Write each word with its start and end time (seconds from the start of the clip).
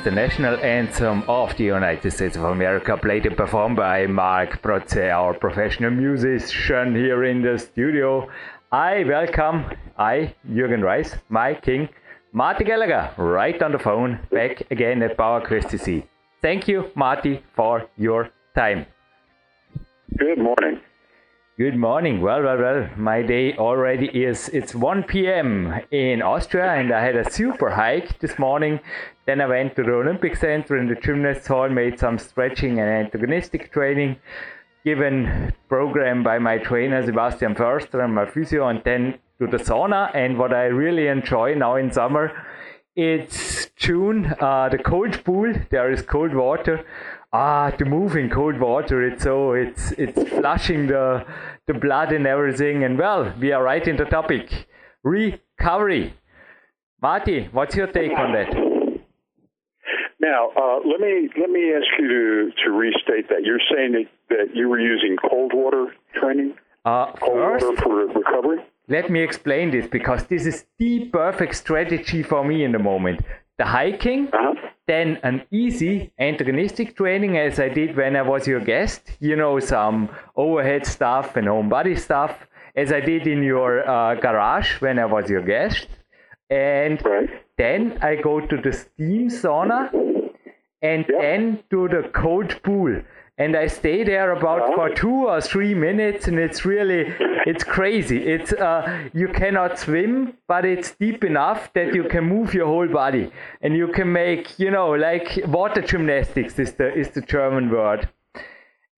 the 0.00 0.10
national 0.10 0.56
anthem 0.56 1.22
of 1.28 1.56
the 1.56 1.64
United 1.64 2.10
States 2.10 2.36
of 2.36 2.44
America, 2.44 2.96
played 2.96 3.26
and 3.26 3.36
performed 3.36 3.76
by 3.76 4.06
Mark 4.06 4.62
Protze, 4.62 5.10
our 5.12 5.34
professional 5.34 5.90
musician 5.90 6.94
here 6.94 7.24
in 7.24 7.42
the 7.42 7.58
studio. 7.58 8.28
I 8.70 9.04
welcome, 9.04 9.66
I, 9.98 10.34
Jürgen 10.48 10.82
Reis, 10.82 11.16
my 11.28 11.54
king, 11.54 11.88
Marty 12.32 12.64
Gallagher, 12.64 13.10
right 13.18 13.62
on 13.62 13.72
the 13.72 13.78
phone, 13.78 14.18
back 14.30 14.62
again 14.70 15.02
at 15.02 15.16
Power 15.16 15.46
Quest 15.46 15.68
TC. 15.68 16.04
Thank 16.40 16.68
you, 16.68 16.90
Marty, 16.94 17.42
for 17.54 17.88
your 17.96 18.30
time. 18.54 18.86
Good 20.16 20.38
morning. 20.38 20.80
Good 21.58 21.76
morning. 21.76 22.22
Well, 22.22 22.42
well, 22.42 22.58
well. 22.58 22.88
My 22.96 23.20
day 23.20 23.54
already 23.58 24.06
is. 24.06 24.48
It's 24.48 24.74
1 24.74 25.02
p.m. 25.02 25.80
in 25.90 26.22
Austria, 26.22 26.72
and 26.72 26.90
I 26.90 27.04
had 27.04 27.14
a 27.14 27.30
super 27.30 27.68
hike 27.68 28.18
this 28.20 28.38
morning 28.38 28.80
then 29.26 29.40
I 29.40 29.46
went 29.46 29.76
to 29.76 29.82
the 29.82 29.92
Olympic 29.92 30.36
Center 30.36 30.76
in 30.76 30.88
the 30.88 30.96
gymnast 30.96 31.46
hall, 31.46 31.68
made 31.68 31.98
some 31.98 32.18
stretching 32.18 32.80
and 32.80 32.88
antagonistic 32.88 33.72
training, 33.72 34.16
given 34.84 35.52
program 35.68 36.22
by 36.24 36.38
my 36.38 36.58
trainer 36.58 37.04
Sebastian 37.04 37.54
Förster 37.54 38.04
and 38.04 38.14
my 38.14 38.26
physio, 38.26 38.66
and 38.68 38.82
then 38.84 39.18
to 39.38 39.46
the 39.46 39.58
sauna. 39.58 40.10
And 40.14 40.38
what 40.38 40.52
I 40.52 40.64
really 40.64 41.06
enjoy 41.06 41.54
now 41.54 41.76
in 41.76 41.92
summer, 41.92 42.32
it's 42.96 43.70
June, 43.76 44.34
uh, 44.40 44.68
the 44.68 44.78
cold 44.78 45.22
pool. 45.24 45.52
There 45.70 45.92
is 45.92 46.02
cold 46.02 46.34
water. 46.34 46.84
Ah, 47.32 47.70
to 47.70 47.84
move 47.86 48.16
in 48.16 48.28
cold 48.28 48.60
water, 48.60 49.02
it's 49.02 49.22
so 49.22 49.52
it's 49.52 49.92
it's 49.92 50.22
flushing 50.28 50.88
the 50.88 51.24
the 51.66 51.72
blood 51.72 52.12
and 52.12 52.26
everything. 52.26 52.84
And 52.84 52.98
well, 52.98 53.32
we 53.40 53.52
are 53.52 53.62
right 53.62 53.86
in 53.86 53.96
the 53.96 54.04
topic, 54.04 54.66
recovery. 55.02 56.14
Marty, 57.00 57.48
what's 57.52 57.74
your 57.74 57.86
take 57.86 58.12
on 58.18 58.32
that? 58.32 58.71
Now, 60.22 60.50
uh, 60.56 60.78
let 60.86 61.00
me 61.00 61.28
let 61.36 61.50
me 61.50 61.72
ask 61.74 61.88
you 61.98 62.06
to, 62.08 62.52
to 62.64 62.70
restate 62.70 63.28
that. 63.28 63.42
You're 63.42 63.58
saying 63.74 63.92
that, 63.92 64.06
that 64.30 64.54
you 64.54 64.68
were 64.68 64.78
using 64.78 65.16
cold 65.16 65.50
water 65.52 65.86
training, 66.14 66.54
uh, 66.84 67.06
cold 67.14 67.38
first, 67.38 67.64
water 67.66 67.82
for 67.82 68.06
recovery. 68.06 68.58
Let 68.86 69.10
me 69.10 69.20
explain 69.20 69.72
this 69.72 69.88
because 69.88 70.24
this 70.26 70.46
is 70.46 70.64
the 70.78 71.06
perfect 71.06 71.56
strategy 71.56 72.22
for 72.22 72.44
me 72.44 72.62
in 72.62 72.70
the 72.70 72.78
moment. 72.78 73.20
The 73.58 73.64
hiking, 73.64 74.28
uh-huh. 74.32 74.54
then 74.86 75.18
an 75.24 75.42
easy 75.50 76.12
antagonistic 76.20 76.96
training 76.96 77.36
as 77.36 77.58
I 77.58 77.68
did 77.68 77.96
when 77.96 78.14
I 78.14 78.22
was 78.22 78.46
your 78.46 78.60
guest. 78.60 79.10
You 79.18 79.34
know, 79.34 79.58
some 79.58 80.08
overhead 80.36 80.86
stuff 80.86 81.36
and 81.36 81.48
home 81.48 81.68
body 81.68 81.96
stuff, 81.96 82.46
as 82.76 82.92
I 82.92 83.00
did 83.00 83.26
in 83.26 83.42
your 83.42 83.88
uh, 83.88 84.14
garage 84.14 84.80
when 84.80 85.00
I 85.00 85.06
was 85.06 85.28
your 85.28 85.42
guest. 85.42 85.88
And 86.48 87.02
then 87.58 87.98
I 88.02 88.16
go 88.16 88.40
to 88.40 88.56
the 88.56 88.72
steam 88.72 89.28
sauna 89.30 90.11
and 90.82 91.04
yeah. 91.08 91.20
then 91.20 91.62
to 91.70 91.88
the 91.88 92.08
cold 92.12 92.60
pool 92.62 93.00
and 93.38 93.56
I 93.56 93.66
stay 93.66 94.04
there 94.04 94.32
about 94.32 94.74
for 94.74 94.90
two 94.90 95.26
or 95.26 95.40
three 95.40 95.74
minutes, 95.74 96.28
and 96.28 96.38
it's 96.38 96.64
really 96.64 97.14
it's 97.46 97.64
crazy. 97.64 98.18
It's 98.18 98.52
uh, 98.52 99.08
you 99.14 99.28
cannot 99.28 99.78
swim, 99.78 100.34
but 100.46 100.64
it's 100.64 100.92
deep 100.92 101.24
enough 101.24 101.72
that 101.72 101.94
you 101.94 102.04
can 102.04 102.24
move 102.24 102.52
your 102.52 102.66
whole 102.66 102.88
body, 102.88 103.32
and 103.62 103.74
you 103.74 103.88
can 103.88 104.12
make 104.12 104.58
you 104.58 104.70
know 104.70 104.90
like 104.90 105.40
water 105.46 105.80
gymnastics 105.80 106.58
is 106.58 106.74
the 106.74 106.94
is 106.94 107.10
the 107.10 107.22
German 107.22 107.70
word. 107.70 108.08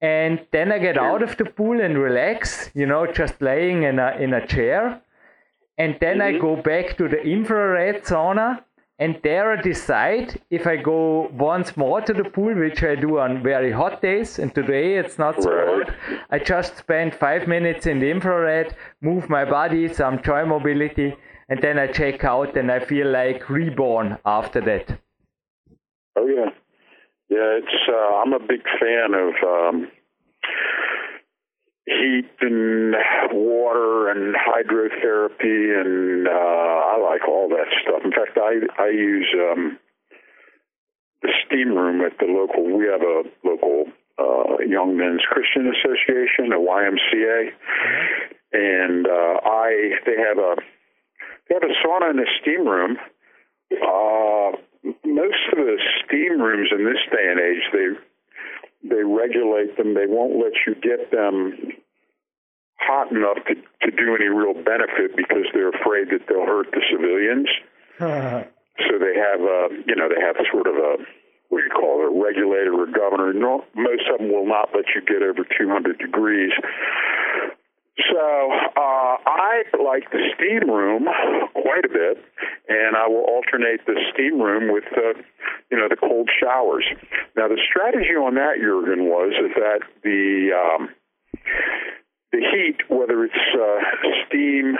And 0.00 0.40
then 0.52 0.70
I 0.72 0.78
get 0.78 0.98
out 0.98 1.22
of 1.22 1.36
the 1.38 1.46
pool 1.46 1.80
and 1.80 1.96
relax, 1.96 2.70
you 2.74 2.84
know, 2.84 3.06
just 3.10 3.40
laying 3.40 3.84
in 3.84 3.98
a 3.98 4.16
in 4.18 4.34
a 4.34 4.46
chair, 4.46 5.00
and 5.78 5.96
then 6.00 6.18
mm-hmm. 6.18 6.36
I 6.36 6.40
go 6.40 6.56
back 6.56 6.96
to 6.98 7.08
the 7.08 7.22
infrared 7.22 8.02
sauna 8.02 8.63
and 8.98 9.18
there 9.22 9.52
I 9.52 9.60
decide 9.60 10.40
if 10.50 10.66
I 10.66 10.76
go 10.76 11.28
once 11.32 11.76
more 11.76 12.00
to 12.00 12.12
the 12.12 12.24
pool, 12.24 12.54
which 12.54 12.82
I 12.82 12.94
do 12.94 13.18
on 13.18 13.42
very 13.42 13.72
hot 13.72 14.00
days, 14.00 14.38
and 14.38 14.54
today 14.54 14.96
it's 14.96 15.18
not 15.18 15.42
so 15.42 15.50
hot. 15.50 15.94
I 16.30 16.38
just 16.38 16.76
spend 16.76 17.14
five 17.14 17.48
minutes 17.48 17.86
in 17.86 17.98
the 17.98 18.10
infrared, 18.10 18.76
move 19.00 19.28
my 19.28 19.44
body, 19.44 19.92
some 19.92 20.22
joint 20.22 20.48
mobility, 20.48 21.16
and 21.48 21.60
then 21.60 21.78
I 21.78 21.88
check 21.88 22.24
out 22.24 22.56
and 22.56 22.70
I 22.70 22.78
feel 22.78 23.10
like 23.10 23.50
reborn 23.50 24.18
after 24.24 24.60
that. 24.60 24.98
Oh 26.16 26.26
yeah, 26.26 26.50
yeah. 27.28 27.58
It's 27.58 27.88
uh, 27.88 28.16
I'm 28.22 28.32
a 28.32 28.38
big 28.38 28.62
fan 28.80 29.14
of 29.14 29.34
um, 29.42 29.90
heat 31.86 32.30
and 32.40 32.94
water 33.32 34.08
and 34.08 34.34
hydrotherapy 34.34 35.80
and 35.80 36.26
uh, 36.26 36.30
I 36.30 36.98
like 36.98 37.28
all 37.28 37.48
that 37.50 37.68
stuff. 37.82 38.00
In 38.04 38.10
fact, 38.10 38.38
I 38.38 38.60
I 38.82 38.88
use 38.88 39.28
um, 39.34 39.78
the 41.22 41.32
steam 41.46 41.74
room 41.74 42.00
at 42.00 42.18
the 42.18 42.26
local. 42.26 42.64
We 42.64 42.86
have 42.86 43.02
a 43.02 43.22
local 43.44 43.84
uh, 44.18 44.64
Young 44.66 44.96
Men's 44.96 45.22
Christian 45.28 45.70
Association, 45.72 46.52
a 46.52 46.60
YMCA, 46.60 47.50
and 48.52 49.06
uh, 49.06 49.40
I 49.44 49.92
they 50.06 50.16
have 50.16 50.38
a 50.38 50.56
they 51.48 51.54
have 51.54 51.64
a 51.64 51.74
sauna 51.86 52.10
in 52.10 52.16
the 52.16 52.28
steam 52.40 52.66
room. 52.66 52.96
Uh, 53.72 54.56
most 55.04 55.40
of 55.52 55.58
the 55.58 55.78
steam 56.04 56.40
rooms 56.40 56.68
in 56.72 56.84
this 56.84 57.00
day 57.10 57.28
and 57.30 57.40
age, 57.40 57.62
they 57.72 57.88
they 58.84 59.02
regulate 59.02 59.76
them. 59.76 59.94
They 59.94 60.06
won't 60.06 60.36
let 60.36 60.52
you 60.66 60.74
get 60.76 61.10
them 61.10 61.56
hot 62.78 63.10
enough 63.10 63.40
to, 63.48 63.54
to 63.56 63.90
do 63.96 64.14
any 64.14 64.28
real 64.28 64.52
benefit 64.52 65.16
because 65.16 65.48
they're 65.52 65.72
afraid 65.72 66.12
that 66.12 66.28
they'll 66.28 66.46
hurt 66.46 66.68
the 66.72 66.84
civilians. 66.92 67.48
so 68.84 68.98
they 69.00 69.16
have 69.16 69.40
a, 69.40 69.68
you 69.86 69.96
know, 69.96 70.08
they 70.12 70.20
have 70.20 70.36
sort 70.52 70.66
of 70.66 70.76
a, 70.76 71.00
what 71.48 71.60
do 71.60 71.64
you 71.64 71.72
call 71.72 72.04
it, 72.04 72.12
a 72.12 72.14
regulator 72.14 72.74
or 72.76 72.86
governor. 72.86 73.32
No, 73.32 73.64
most 73.74 74.04
of 74.12 74.18
them 74.18 74.28
will 74.28 74.46
not 74.46 74.68
let 74.74 74.84
you 74.94 75.00
get 75.00 75.22
over 75.22 75.46
200 75.48 75.98
degrees. 75.98 76.52
So 77.96 78.50
uh, 78.76 79.16
I 79.24 79.62
like 79.78 80.10
the 80.10 80.18
steam 80.34 80.68
room 80.68 81.04
quite 81.54 81.84
a 81.84 81.88
bit, 81.88 82.18
and 82.68 82.96
I 82.96 83.06
will 83.06 83.22
alternate 83.22 83.86
the 83.86 83.94
steam 84.12 84.40
room 84.42 84.72
with, 84.72 84.84
uh, 84.96 85.14
you 85.70 85.78
know, 85.78 85.88
the 85.88 85.96
cold 85.96 86.28
showers. 86.42 86.84
Now 87.36 87.46
the 87.46 87.60
strategy 87.70 88.16
on 88.18 88.34
that, 88.34 88.56
Jürgen, 88.60 89.06
was 89.06 89.32
is 89.38 89.52
that 89.54 89.80
the 90.02 90.50
um, 90.58 90.88
the 92.32 92.40
heat, 92.40 92.78
whether 92.88 93.24
it's 93.24 93.34
uh, 93.54 93.78
steam 94.26 94.74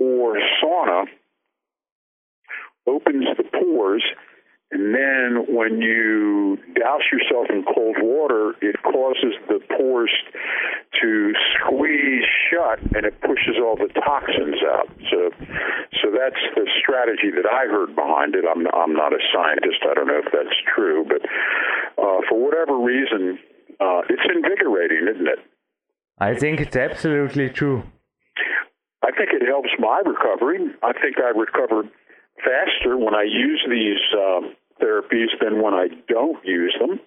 or 0.00 0.36
sauna, 0.60 1.04
opens 2.88 3.26
the 3.36 3.44
pores 3.44 4.02
and 4.70 4.94
then 4.94 5.48
when 5.48 5.80
you 5.80 6.58
douse 6.76 7.08
yourself 7.10 7.48
in 7.48 7.64
cold 7.64 7.96
water, 8.02 8.52
it 8.60 8.76
causes 8.82 9.32
the 9.48 9.60
pores 9.76 10.12
to 11.00 11.32
squeeze 11.56 12.24
shut 12.50 12.78
and 12.94 13.06
it 13.06 13.18
pushes 13.22 13.56
all 13.56 13.76
the 13.76 13.88
toxins 13.94 14.60
out. 14.68 14.88
So, 15.08 15.30
so 16.02 16.12
that's 16.12 16.40
the 16.54 16.68
strategy 16.82 17.32
that 17.32 17.48
I 17.48 17.64
heard 17.64 17.96
behind 17.96 18.34
it. 18.34 18.44
I'm, 18.44 18.66
I'm 18.76 18.92
not 18.92 19.14
a 19.14 19.22
scientist. 19.32 19.80
I 19.88 19.94
don't 19.94 20.06
know 20.06 20.20
if 20.20 20.30
that's 20.32 20.56
true, 20.74 21.04
but 21.08 21.24
uh, 21.96 22.20
for 22.28 22.36
whatever 22.36 22.76
reason, 22.76 23.38
uh, 23.80 24.04
it's 24.10 24.26
invigorating, 24.28 25.08
isn't 25.08 25.28
it? 25.28 25.38
I 26.18 26.34
think 26.34 26.60
it's 26.60 26.76
absolutely 26.76 27.48
true. 27.48 27.84
I 29.02 29.12
think 29.16 29.30
it 29.32 29.46
helps 29.46 29.70
my 29.78 30.02
recovery. 30.04 30.58
I 30.82 30.92
think 30.92 31.16
I 31.16 31.30
recover 31.30 31.88
faster 32.44 32.96
when 32.96 33.14
I 33.14 33.22
use 33.22 33.64
these 33.68 34.02
uh, 34.12 34.40
therapies 34.82 35.28
than 35.40 35.62
when 35.62 35.74
I 35.74 35.88
don't 36.08 36.44
use 36.44 36.76
them. 36.80 37.00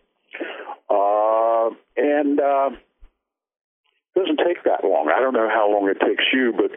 uh, 0.90 1.70
and 1.98 2.40
uh, 2.40 2.70
it 4.16 4.20
doesn't 4.20 4.42
take 4.46 4.64
that 4.64 4.84
long. 4.84 5.10
I 5.16 5.20
don't 5.20 5.34
know 5.34 5.50
how 5.50 5.72
long 5.72 5.90
it 5.90 6.00
takes 6.06 6.24
you, 6.34 6.54
but 6.56 6.72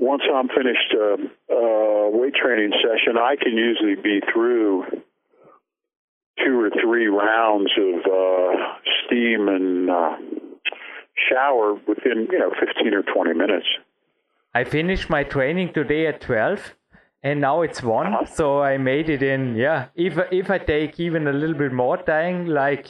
once 0.00 0.22
I'm 0.32 0.48
finished 0.48 0.94
a 0.94 1.14
uh, 1.14 1.16
uh, 1.54 2.10
weight 2.10 2.34
training 2.34 2.72
session, 2.82 3.16
I 3.16 3.36
can 3.40 3.56
usually 3.56 3.94
be 3.94 4.20
through 4.32 4.84
two 6.44 6.60
or 6.60 6.70
three 6.70 7.06
rounds 7.06 7.70
of 7.78 8.00
uh, 8.06 8.74
steam 9.04 9.48
and 9.48 9.90
uh, 9.90 10.16
shower 11.28 11.74
within 11.86 12.26
you 12.30 12.38
know 12.38 12.50
15 12.58 12.94
or 12.94 13.02
20 13.02 13.34
minutes. 13.34 13.66
I 14.54 14.64
finished 14.64 15.08
my 15.08 15.22
training 15.24 15.72
today 15.72 16.06
at 16.06 16.20
12 16.20 16.74
and 17.22 17.40
now 17.40 17.62
it's 17.62 17.82
one 17.82 18.26
so 18.26 18.62
i 18.62 18.76
made 18.76 19.08
it 19.08 19.22
in 19.22 19.54
yeah. 19.54 19.86
If 19.94 20.18
if 20.30 20.50
i 20.50 20.58
take 20.58 20.98
even 20.98 21.28
a 21.28 21.32
little 21.32 21.56
bit 21.56 21.72
more 21.72 21.96
time 21.96 22.46
like 22.46 22.86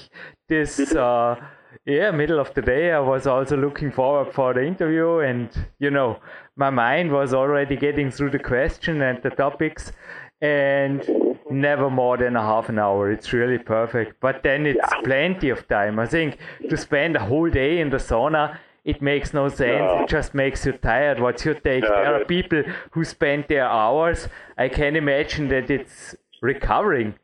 this 0.49 0.79
uh 0.97 1.37
yeah 1.85 2.11
middle 2.11 2.39
of 2.39 2.55
the 2.55 2.63
day 2.63 2.93
i 2.93 3.01
was 3.01 3.27
also 3.27 3.57
looking 3.57 3.91
forward 3.91 4.33
for 4.33 4.55
the 4.55 4.65
interview 4.65 5.19
and 5.19 5.49
you 5.79 5.91
know 5.91 6.19
my 6.57 6.71
mind 6.71 7.11
was 7.11 7.33
already 7.33 7.77
getting 7.77 8.11
through 8.11 8.31
the 8.31 8.39
question 8.39 9.01
and 9.03 9.23
the 9.23 9.31
topics. 9.31 9.93
And 10.41 11.09
never 11.51 11.89
more 11.89 12.17
than 12.17 12.35
a 12.35 12.43
half 12.43 12.69
an 12.69 12.79
hour. 12.79 13.11
It's 13.11 13.33
really 13.33 13.59
perfect. 13.59 14.21
But 14.21 14.43
then 14.43 14.67
it's 14.67 14.93
plenty 15.05 15.51
of 15.51 15.67
time. 15.69 15.99
I 15.99 16.07
think 16.07 16.39
to 16.69 16.77
spend 16.77 17.17
a 17.17 17.21
whole 17.21 17.49
day 17.49 17.81
in 17.81 17.91
the 17.91 17.99
sauna 17.99 18.59
it 18.85 19.01
makes 19.01 19.33
no 19.33 19.49
sense. 19.49 19.81
No. 19.81 20.03
It 20.03 20.09
just 20.09 20.35
makes 20.35 20.67
you 20.67 20.73
tired. 20.73 21.21
What's 21.21 21.45
your 21.45 21.55
take? 21.55 21.85
No, 21.85 21.89
there 21.89 22.21
are 22.21 22.25
people 22.25 22.63
who 22.93 23.05
spend 23.05 23.47
their 23.49 23.67
hours. 23.67 24.29
I 24.59 24.69
can 24.69 24.97
imagine 24.97 25.49
that 25.49 25.71
it's 25.71 26.17
recovering. 26.41 27.15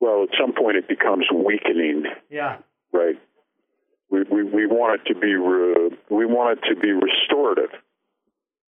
Well, 0.00 0.24
at 0.24 0.28
some 0.38 0.52
point 0.52 0.76
it 0.76 0.86
becomes 0.88 1.26
weakening. 1.34 2.04
Yeah. 2.30 2.58
Right. 2.92 3.16
We 4.10 4.22
we, 4.30 4.42
we 4.42 4.66
want 4.66 5.00
it 5.00 5.12
to 5.12 5.18
be 5.18 5.34
re, 5.34 5.90
we 6.10 6.26
want 6.26 6.58
it 6.58 6.68
to 6.68 6.80
be 6.80 6.92
restorative 6.92 7.70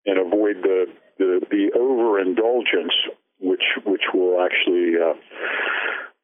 and 0.05 0.17
avoid 0.17 0.57
the 0.63 0.85
the, 1.17 1.41
the 1.49 1.71
overindulgence, 1.77 2.93
which 3.39 3.63
which 3.85 4.03
will 4.13 4.39
actually 4.41 4.93
uh, 4.97 5.13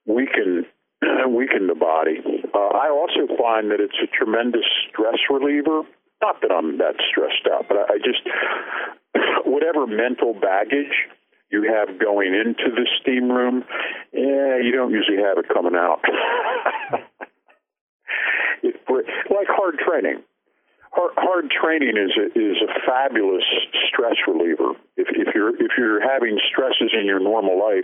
weaken 0.05 0.65
weaken 1.29 1.67
the 1.67 1.75
body. 1.75 2.21
Uh, 2.53 2.57
I 2.57 2.89
also 2.89 3.27
find 3.37 3.71
that 3.71 3.79
it's 3.79 3.97
a 4.01 4.07
tremendous 4.07 4.65
stress 4.89 5.19
reliever. 5.29 5.83
Not 6.21 6.41
that 6.41 6.51
I'm 6.51 6.77
that 6.77 6.95
stressed 7.09 7.47
out, 7.51 7.65
but 7.67 7.77
I, 7.77 7.95
I 7.95 7.97
just 7.99 8.23
whatever 9.45 9.85
mental 9.87 10.33
baggage 10.33 10.93
you 11.51 11.63
have 11.63 11.99
going 11.99 12.33
into 12.33 12.73
the 12.73 12.87
steam 13.01 13.29
room, 13.29 13.63
yeah, 14.11 14.57
you 14.57 14.71
don't 14.71 14.91
usually 14.91 15.17
have 15.17 15.37
it 15.37 15.45
coming 15.53 15.75
out. 15.75 16.01
it, 18.63 18.75
like 18.89 19.47
hard 19.47 19.77
training. 19.79 20.23
Hard, 20.95 21.51
training 21.51 21.97
is 21.99 22.15
a, 22.15 22.27
is 22.39 22.55
a 22.63 22.71
fabulous 22.87 23.43
stress 23.91 24.15
reliever. 24.25 24.79
If, 24.95 25.09
if 25.11 25.35
you're 25.35 25.49
if 25.49 25.71
you're 25.77 25.99
having 25.99 26.39
stresses 26.49 26.95
in 26.97 27.05
your 27.05 27.19
normal 27.19 27.59
life, 27.59 27.83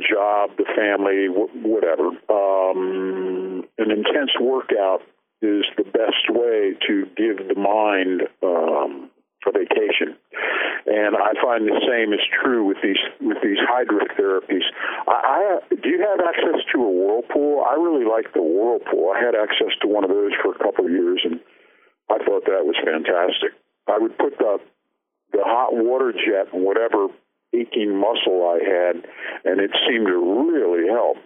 job, 0.00 0.50
the 0.56 0.66
family, 0.76 1.28
whatever. 1.28 2.08
Um, 2.28 3.64
an 3.78 3.90
intense 3.90 4.32
workout 4.40 5.02
is 5.42 5.64
the 5.76 5.84
best 5.84 6.28
way 6.28 6.76
to 6.86 7.06
give 7.16 7.48
the 7.48 7.56
mind 7.56 8.28
um, 8.42 9.10
a 9.46 9.52
vacation. 9.52 10.16
And 10.86 11.16
I 11.16 11.32
find 11.40 11.68
the 11.68 11.80
same 11.88 12.12
is 12.12 12.20
true 12.42 12.64
with 12.64 12.78
these 12.82 13.00
with 13.20 13.38
these 13.42 13.60
hydrotherapies. 13.60 14.64
I, 15.08 15.60
I 15.68 15.74
do 15.74 15.88
you 15.88 16.00
have 16.00 16.20
access 16.20 16.60
to 16.72 16.78
a 16.82 16.90
whirlpool? 16.90 17.64
I 17.64 17.74
really 17.74 18.04
like 18.04 18.32
the 18.32 18.42
whirlpool. 18.42 19.12
I 19.14 19.20
had 19.20 19.34
access 19.34 19.72
to 19.82 19.88
one 19.88 20.04
of 20.04 20.10
those 20.10 20.32
for 20.42 20.52
a 20.52 20.58
couple 20.58 20.86
of 20.86 20.90
years, 20.90 21.20
and 21.24 21.40
I 22.10 22.18
thought 22.24 22.44
that 22.46 22.64
was 22.64 22.76
fantastic. 22.84 23.52
I 23.88 23.98
would 23.98 24.16
put 24.18 24.36
the 24.38 24.58
the 25.32 25.44
hot 25.44 25.72
water 25.72 26.12
jet, 26.12 26.52
whatever 26.52 27.08
aching 27.54 27.98
muscle 27.98 28.42
I 28.44 28.58
had, 28.64 28.96
and 29.44 29.60
it 29.60 29.70
seemed 29.86 30.06
to 30.06 30.52
really 30.52 30.88
help. 30.88 31.16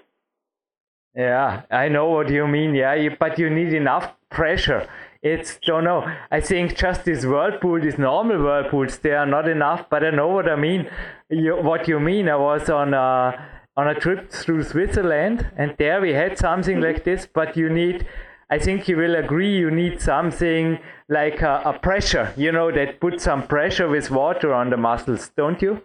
Yeah, 1.14 1.62
I 1.70 1.88
know 1.88 2.08
what 2.08 2.30
you 2.30 2.46
mean. 2.46 2.74
Yeah, 2.74 2.94
you, 2.94 3.12
but 3.18 3.38
you 3.38 3.48
need 3.48 3.72
enough 3.72 4.12
pressure. 4.30 4.88
It's 5.22 5.58
don't 5.64 5.84
know. 5.84 6.04
I 6.30 6.40
think 6.40 6.76
just 6.76 7.04
this 7.04 7.24
whirlpool, 7.24 7.80
these 7.80 7.98
normal 7.98 8.42
whirlpools, 8.42 8.98
they 8.98 9.12
are 9.12 9.26
not 9.26 9.48
enough. 9.48 9.88
But 9.88 10.04
I 10.04 10.10
know 10.10 10.28
what 10.28 10.48
I 10.48 10.56
mean. 10.56 10.90
You, 11.30 11.56
what 11.56 11.88
you 11.88 12.00
mean? 12.00 12.28
I 12.28 12.36
was 12.36 12.68
on 12.68 12.94
a 12.94 13.48
on 13.76 13.88
a 13.88 13.94
trip 13.94 14.30
through 14.30 14.64
Switzerland, 14.64 15.50
and 15.56 15.74
there 15.78 16.00
we 16.00 16.12
had 16.12 16.36
something 16.36 16.80
like 16.80 17.04
this. 17.04 17.28
But 17.32 17.56
you 17.56 17.70
need 17.70 18.06
I 18.50 18.58
think 18.58 18.88
you 18.88 18.96
will 18.96 19.16
agree 19.16 19.56
you 19.56 19.70
need 19.70 20.00
something 20.00 20.78
like 21.08 21.40
a, 21.42 21.62
a, 21.64 21.78
pressure, 21.78 22.32
you 22.36 22.52
know, 22.52 22.70
that 22.70 23.00
puts 23.00 23.24
some 23.24 23.46
pressure 23.46 23.88
with 23.88 24.10
water 24.10 24.52
on 24.52 24.70
the 24.70 24.76
muscles, 24.76 25.30
don't 25.36 25.60
you? 25.62 25.82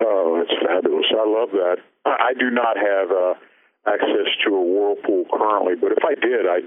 Oh, 0.00 0.42
it's 0.42 0.54
fabulous. 0.66 1.06
I 1.10 1.26
love 1.26 1.50
that. 1.52 1.76
I 2.04 2.32
do 2.38 2.50
not 2.50 2.76
have 2.76 3.10
uh, 3.10 3.34
access 3.86 4.28
to 4.44 4.54
a 4.54 4.62
whirlpool 4.62 5.24
currently, 5.32 5.74
but 5.80 5.92
if 5.92 6.04
I 6.04 6.14
did, 6.14 6.46
I 6.46 6.60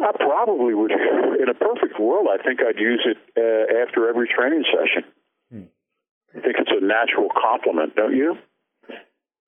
I 0.00 0.12
probably 0.16 0.74
would. 0.74 0.92
In 1.40 1.48
a 1.48 1.54
perfect 1.54 1.98
world, 1.98 2.28
I 2.30 2.42
think 2.42 2.60
I'd 2.60 2.78
use 2.78 3.06
it 3.06 3.18
uh, 3.36 3.82
after 3.82 4.08
every 4.08 4.28
training 4.28 4.64
session. 4.64 5.04
Hmm. 5.50 5.68
I 6.36 6.40
think 6.40 6.56
it's 6.58 6.70
a 6.70 6.84
natural 6.84 7.28
complement, 7.30 7.96
don't 7.96 8.16
you? 8.16 8.36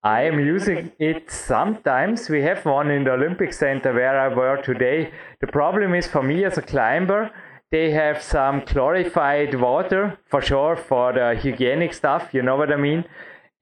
I 0.04 0.22
am 0.22 0.40
using 0.40 0.90
it 0.98 1.30
sometimes. 1.30 2.28
We 2.28 2.42
have 2.42 2.64
one 2.66 2.90
in 2.90 3.04
the 3.04 3.12
Olympic 3.12 3.52
Center 3.52 3.92
where 3.92 4.18
I 4.18 4.34
were 4.34 4.60
today. 4.60 5.12
The 5.40 5.46
problem 5.46 5.94
is 5.94 6.08
for 6.08 6.22
me 6.24 6.44
as 6.44 6.58
a 6.58 6.62
climber, 6.62 7.30
they 7.72 7.90
have 7.90 8.22
some 8.22 8.60
chlorified 8.60 9.58
water 9.58 10.18
for 10.26 10.42
sure 10.42 10.76
for 10.76 11.12
the 11.14 11.34
hygienic 11.42 11.94
stuff. 11.94 12.32
You 12.32 12.42
know 12.42 12.56
what 12.56 12.70
I 12.70 12.76
mean? 12.76 13.04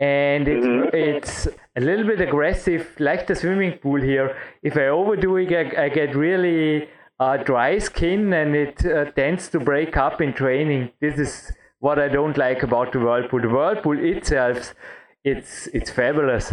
And 0.01 0.49
it's 0.49 0.67
mm-hmm. 0.67 0.97
it's 0.97 1.49
a 1.77 1.81
little 1.81 2.07
bit 2.07 2.21
aggressive, 2.21 2.89
like 2.99 3.27
the 3.27 3.35
swimming 3.35 3.79
pool 3.79 4.01
here. 4.01 4.37
If 4.63 4.77
I 4.77 4.89
overdo 4.89 5.37
it, 5.37 5.53
I, 5.53 5.85
I 5.85 5.89
get 5.91 6.17
really 6.17 6.89
uh, 7.21 7.37
dry 7.37 7.79
skin, 7.79 8.33
and 8.33 8.57
it 8.57 8.85
uh, 8.85 9.05
tends 9.13 9.49
to 9.51 9.61
break 9.61 9.97
up 9.97 10.21
in 10.21 10.33
training. 10.33 10.91
This 11.01 11.19
is 11.19 11.53
what 11.79 11.99
I 11.99 12.09
don't 12.09 12.37
like 12.37 12.63
about 12.63 12.93
the 12.93 12.99
whirlpool. 12.99 13.43
The 13.43 13.49
whirlpool 13.49 13.99
itself, 13.99 14.75
it's 15.23 15.69
it's 15.69 15.91
fabulous. 15.91 16.53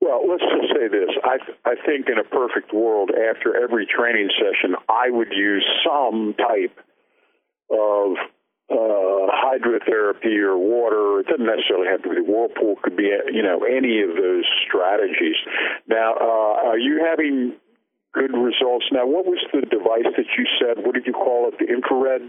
Well, 0.00 0.22
let's 0.28 0.44
just 0.44 0.67
say 0.78 0.88
this. 0.88 1.10
I, 1.24 1.38
I 1.64 1.74
think 1.84 2.08
in 2.08 2.18
a 2.18 2.24
perfect 2.24 2.72
world, 2.72 3.10
after 3.10 3.56
every 3.56 3.86
training 3.86 4.30
session, 4.38 4.76
I 4.88 5.10
would 5.10 5.32
use 5.32 5.66
some 5.82 6.34
type 6.38 6.78
of 7.70 8.16
uh, 8.70 9.26
hydrotherapy 9.32 10.38
or 10.38 10.56
water. 10.56 11.20
It 11.20 11.26
doesn't 11.26 11.46
necessarily 11.46 11.88
have 11.90 12.02
to 12.02 12.10
be 12.10 12.20
whirlpool. 12.20 12.76
Could 12.82 12.96
be 12.96 13.10
you 13.32 13.42
know 13.42 13.64
any 13.64 14.02
of 14.02 14.16
those 14.16 14.44
strategies. 14.66 15.36
Now, 15.88 16.14
uh, 16.14 16.68
are 16.68 16.78
you 16.78 17.02
having 17.04 17.56
good 18.12 18.32
results? 18.32 18.86
Now, 18.92 19.06
what 19.06 19.26
was 19.26 19.38
the 19.52 19.62
device 19.62 20.08
that 20.16 20.26
you 20.36 20.44
said? 20.60 20.84
What 20.84 20.94
did 20.94 21.06
you 21.06 21.12
call 21.12 21.48
it? 21.48 21.58
The 21.58 21.72
infrared. 21.72 22.22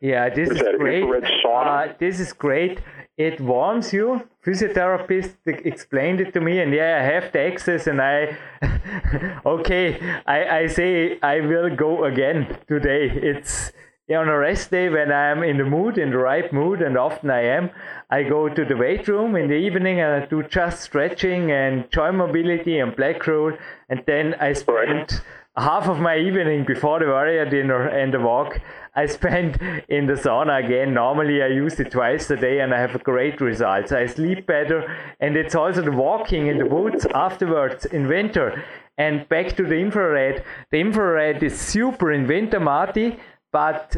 Yeah, 0.00 0.28
this 0.28 0.50
is, 0.50 0.60
is 0.60 0.68
great. 0.78 1.04
Uh, 1.44 1.94
this 1.98 2.20
is 2.20 2.32
great 2.32 2.80
it 3.16 3.40
warms 3.40 3.92
you. 3.92 4.28
Physiotherapist 4.44 5.36
explained 5.46 6.20
it 6.20 6.32
to 6.34 6.40
me, 6.40 6.60
and 6.60 6.72
yeah, 6.72 6.98
I 7.00 7.04
have 7.14 7.32
the 7.32 7.40
access, 7.40 7.86
and 7.86 8.00
I, 8.00 8.36
okay, 9.46 9.98
I, 10.26 10.58
I 10.58 10.66
say 10.66 11.18
I 11.22 11.40
will 11.40 11.74
go 11.74 12.04
again 12.04 12.58
today. 12.68 13.10
It's 13.10 13.72
on 14.14 14.28
a 14.28 14.38
rest 14.38 14.70
day 14.70 14.88
when 14.88 15.10
I 15.10 15.30
am 15.30 15.42
in 15.42 15.56
the 15.56 15.64
mood, 15.64 15.98
in 15.98 16.10
the 16.10 16.18
right 16.18 16.52
mood, 16.52 16.80
and 16.80 16.96
often 16.96 17.30
I 17.30 17.42
am. 17.42 17.70
I 18.08 18.22
go 18.22 18.48
to 18.48 18.64
the 18.64 18.76
weight 18.76 19.08
room 19.08 19.34
in 19.34 19.48
the 19.48 19.56
evening 19.56 20.00
and 20.00 20.22
I 20.22 20.26
do 20.26 20.44
just 20.44 20.82
stretching 20.82 21.50
and 21.50 21.90
joint 21.90 22.14
mobility 22.14 22.78
and 22.78 22.94
Blackroll, 22.94 23.58
and 23.88 24.04
then 24.06 24.34
I 24.38 24.52
spend 24.52 25.20
half 25.56 25.88
of 25.88 25.98
my 25.98 26.18
evening 26.18 26.64
before 26.64 27.00
the 27.00 27.06
warrior 27.06 27.48
dinner 27.48 27.88
and 27.88 28.14
the 28.14 28.20
walk 28.20 28.60
I 28.96 29.06
spend 29.06 29.60
in 29.88 30.06
the 30.06 30.14
sauna 30.14 30.64
again. 30.64 30.94
Normally, 30.94 31.42
I 31.42 31.48
use 31.48 31.78
it 31.78 31.90
twice 31.90 32.30
a 32.30 32.36
day 32.36 32.60
and 32.60 32.74
I 32.74 32.80
have 32.80 32.94
a 32.94 32.98
great 32.98 33.40
results. 33.40 33.92
I 33.92 34.06
sleep 34.06 34.46
better, 34.46 34.96
and 35.20 35.36
it's 35.36 35.54
also 35.54 35.82
the 35.82 35.92
walking 35.92 36.46
in 36.46 36.58
the 36.58 36.66
woods 36.66 37.06
afterwards 37.14 37.84
in 37.84 38.08
winter. 38.08 38.64
And 38.98 39.28
back 39.28 39.54
to 39.56 39.62
the 39.62 39.76
infrared. 39.76 40.42
The 40.70 40.80
infrared 40.80 41.42
is 41.42 41.60
super 41.60 42.10
in 42.10 42.26
winter, 42.26 42.58
Marty, 42.58 43.18
but 43.52 43.96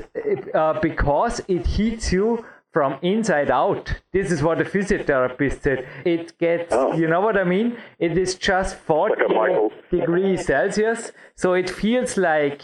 uh, 0.54 0.80
because 0.80 1.40
it 1.46 1.66
heats 1.66 2.12
you 2.12 2.44
from 2.72 2.98
inside 3.02 3.50
out. 3.50 3.94
This 4.12 4.30
is 4.30 4.42
what 4.42 4.58
the 4.58 4.64
physiotherapist 4.64 5.62
said. 5.62 5.88
It 6.04 6.36
gets, 6.38 6.72
oh. 6.72 6.94
you 6.94 7.08
know 7.08 7.20
what 7.20 7.36
I 7.36 7.44
mean? 7.44 7.76
It 7.98 8.18
is 8.18 8.34
just 8.34 8.76
40 8.76 9.34
like 9.34 9.90
degrees 9.90 10.46
Celsius, 10.46 11.12
so 11.34 11.54
it 11.54 11.70
feels 11.70 12.16
like 12.16 12.62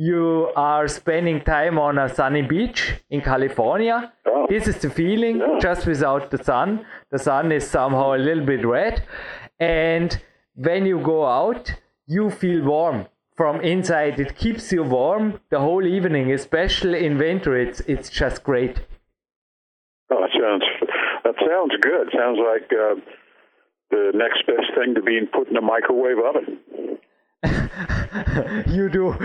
you 0.00 0.50
are 0.56 0.88
spending 0.88 1.42
time 1.42 1.78
on 1.78 1.98
a 1.98 2.08
sunny 2.08 2.40
beach 2.40 2.94
in 3.10 3.20
California. 3.20 4.10
Oh. 4.24 4.46
This 4.48 4.66
is 4.66 4.78
the 4.78 4.88
feeling, 4.88 5.40
yeah. 5.40 5.58
just 5.60 5.86
without 5.86 6.30
the 6.30 6.42
sun. 6.42 6.86
The 7.10 7.18
sun 7.18 7.52
is 7.52 7.68
somehow 7.68 8.14
a 8.14 8.20
little 8.28 8.46
bit 8.46 8.64
red. 8.64 9.02
And 9.58 10.18
when 10.54 10.86
you 10.86 11.00
go 11.00 11.26
out, 11.26 11.74
you 12.06 12.30
feel 12.30 12.62
warm 12.64 13.08
from 13.36 13.60
inside. 13.60 14.18
It 14.18 14.36
keeps 14.36 14.72
you 14.72 14.84
warm 14.84 15.38
the 15.50 15.60
whole 15.60 15.86
evening, 15.86 16.32
especially 16.32 17.04
in 17.04 17.18
winter. 17.18 17.54
It's 17.54 17.80
it's 17.80 18.08
just 18.08 18.42
great. 18.42 18.80
Oh, 20.10 20.22
that 20.22 20.32
sounds 20.32 20.64
that 21.24 21.34
sounds 21.46 21.74
good. 21.82 22.08
Sounds 22.16 22.38
like 22.50 22.72
uh, 22.72 22.94
the 23.90 24.12
next 24.14 24.46
best 24.46 24.72
thing 24.74 24.94
to 24.94 25.02
being 25.02 25.26
put 25.26 25.48
in 25.48 25.58
a 25.58 25.60
microwave 25.74 26.20
oven. 26.24 26.58
you 28.66 28.90
do 28.90 29.16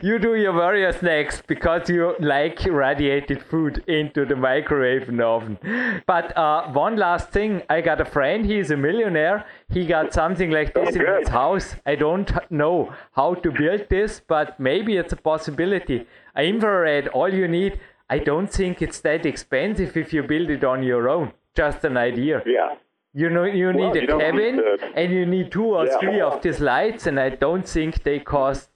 you 0.02 0.18
do 0.18 0.34
your 0.34 0.54
various 0.54 1.02
next 1.02 1.46
because 1.46 1.90
you 1.90 2.14
like 2.18 2.64
radiated 2.64 3.42
food 3.42 3.84
into 3.86 4.24
the 4.24 4.34
microwave 4.34 5.06
and 5.10 5.20
oven 5.20 5.58
but 6.06 6.34
uh, 6.36 6.70
one 6.72 6.96
last 6.96 7.28
thing. 7.28 7.62
I 7.68 7.82
got 7.82 8.00
a 8.00 8.06
friend. 8.06 8.46
He's 8.46 8.70
a 8.70 8.76
millionaire. 8.76 9.44
He 9.68 9.86
got 9.86 10.14
something 10.14 10.50
like 10.50 10.72
this 10.72 10.96
in 10.96 11.04
his 11.06 11.28
house. 11.28 11.76
I 11.84 11.94
don't 11.94 12.30
know 12.50 12.94
how 13.12 13.34
to 13.34 13.50
build 13.50 13.86
this 13.90 14.22
but 14.26 14.58
maybe 14.58 14.96
it's 14.96 15.12
a 15.12 15.16
possibility. 15.16 16.06
Infrared 16.34 17.08
all 17.08 17.32
you 17.32 17.48
need. 17.48 17.78
I 18.08 18.18
don't 18.18 18.46
think 18.46 18.80
it's 18.80 19.00
that 19.00 19.26
expensive 19.26 19.94
if 19.96 20.14
you 20.14 20.22
build 20.22 20.48
it 20.48 20.64
on 20.64 20.82
your 20.82 21.10
own. 21.10 21.32
Just 21.54 21.84
an 21.84 21.98
idea. 21.98 22.42
Yeah 22.46 22.76
you 23.14 23.28
know, 23.30 23.44
you 23.44 23.66
well, 23.66 23.92
need 23.92 24.02
you 24.02 24.16
a 24.16 24.20
cabin 24.20 24.56
need 24.56 24.80
and 24.94 25.12
you 25.12 25.26
need 25.26 25.52
two 25.52 25.64
or 25.76 25.86
Yeah. 25.86 25.98
three 25.98 26.20
of 26.20 26.40
these 26.42 26.60
lights, 26.60 27.06
and 27.06 27.18
I 27.20 27.28
don't 27.30 27.66
think 27.68 28.02
they 28.02 28.18
cost, 28.20 28.70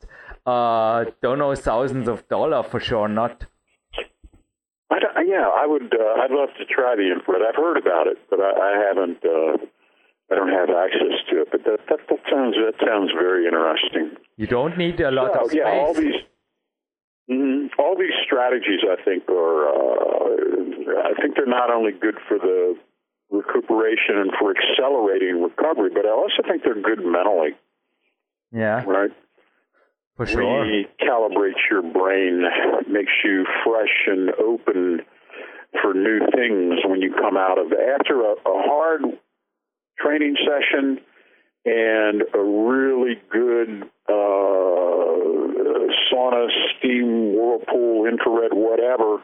uh, 0.45 1.05
don't 1.23 1.39
know, 1.39 1.55
thousands 1.55 2.07
of 2.09 2.29
dollars 2.29 2.67
for 2.67 2.81
sure. 2.81 3.09
Not. 3.09 3.47
I 4.91 4.99
don't, 5.01 5.29
yeah, 5.29 5.49
I 5.49 5.67
would. 5.67 5.93
Uh, 5.95 6.23
I'd 6.23 6.31
love 6.31 6.51
to 6.59 6.65
try 6.65 6.95
the 6.95 7.11
infrared. 7.13 7.43
I've 7.43 7.57
heard 7.57 7.77
about 7.77 8.07
it, 8.07 8.19
but 8.31 8.41
I, 8.41 8.51
I 8.71 8.73
haven't. 8.87 9.19
Uh, 9.25 9.57
I 10.31 10.35
don't 10.35 10.51
have 10.61 10.71
access 10.71 11.17
to 11.31 11.43
it. 11.43 11.49
But 11.51 11.65
that, 11.65 11.79
that 11.89 12.01
that 12.09 12.21
sounds 12.31 12.55
that 12.57 12.75
sounds 12.87 13.11
very 13.13 13.47
interesting. 13.47 14.17
You 14.37 14.47
don't 14.47 14.77
need 14.79 15.01
a 15.01 15.11
lot 15.11 15.33
So, 15.35 15.47
of 15.47 15.55
yeah, 15.55 15.65
all 15.71 15.93
these. 15.95 16.15
mhm, 17.29 17.69
all 17.79 17.97
these 17.99 18.15
strategies, 18.25 18.81
I 18.89 19.03
think, 19.03 19.29
are. 19.29 19.69
Uh, 19.69 21.11
I 21.11 21.21
think 21.21 21.35
they're 21.37 21.47
not 21.47 21.71
only 21.73 21.91
good 21.93 22.19
for 22.29 22.39
the 22.39 22.77
recuperation 23.69 24.19
and 24.19 24.31
for 24.39 24.55
accelerating 24.57 25.43
recovery, 25.43 25.91
but 25.93 26.07
I 26.07 26.11
also 26.11 26.43
think 26.49 26.63
they're 26.65 26.81
good 26.81 27.05
mentally. 27.05 27.51
yeah, 28.53 28.85
Right. 28.87 29.11
for 30.17 30.27
sure. 30.27 30.41
recalibrates 30.43 31.61
your 31.71 31.83
brain, 31.83 32.45
makes 32.89 33.13
you 33.25 33.45
fresh 33.65 34.07
and 34.07 34.31
open 34.35 35.03
for 35.83 35.93
new 35.95 36.21
things 36.35 36.81
when 36.87 37.03
you 37.03 37.13
come 37.13 37.37
out 37.37 37.59
of 37.59 37.73
after 37.73 38.23
a, 38.23 38.33
a 38.33 38.63
hard 38.69 39.03
training 39.99 40.37
session 40.47 41.01
and 41.65 42.23
a 42.35 42.39
really 42.43 43.21
good 43.31 43.83
uh, 44.09 44.13
sauna, 46.13 46.47
steam, 46.79 47.35
whirlpool, 47.35 48.07
infrared, 48.07 48.53
whatever. 48.55 49.19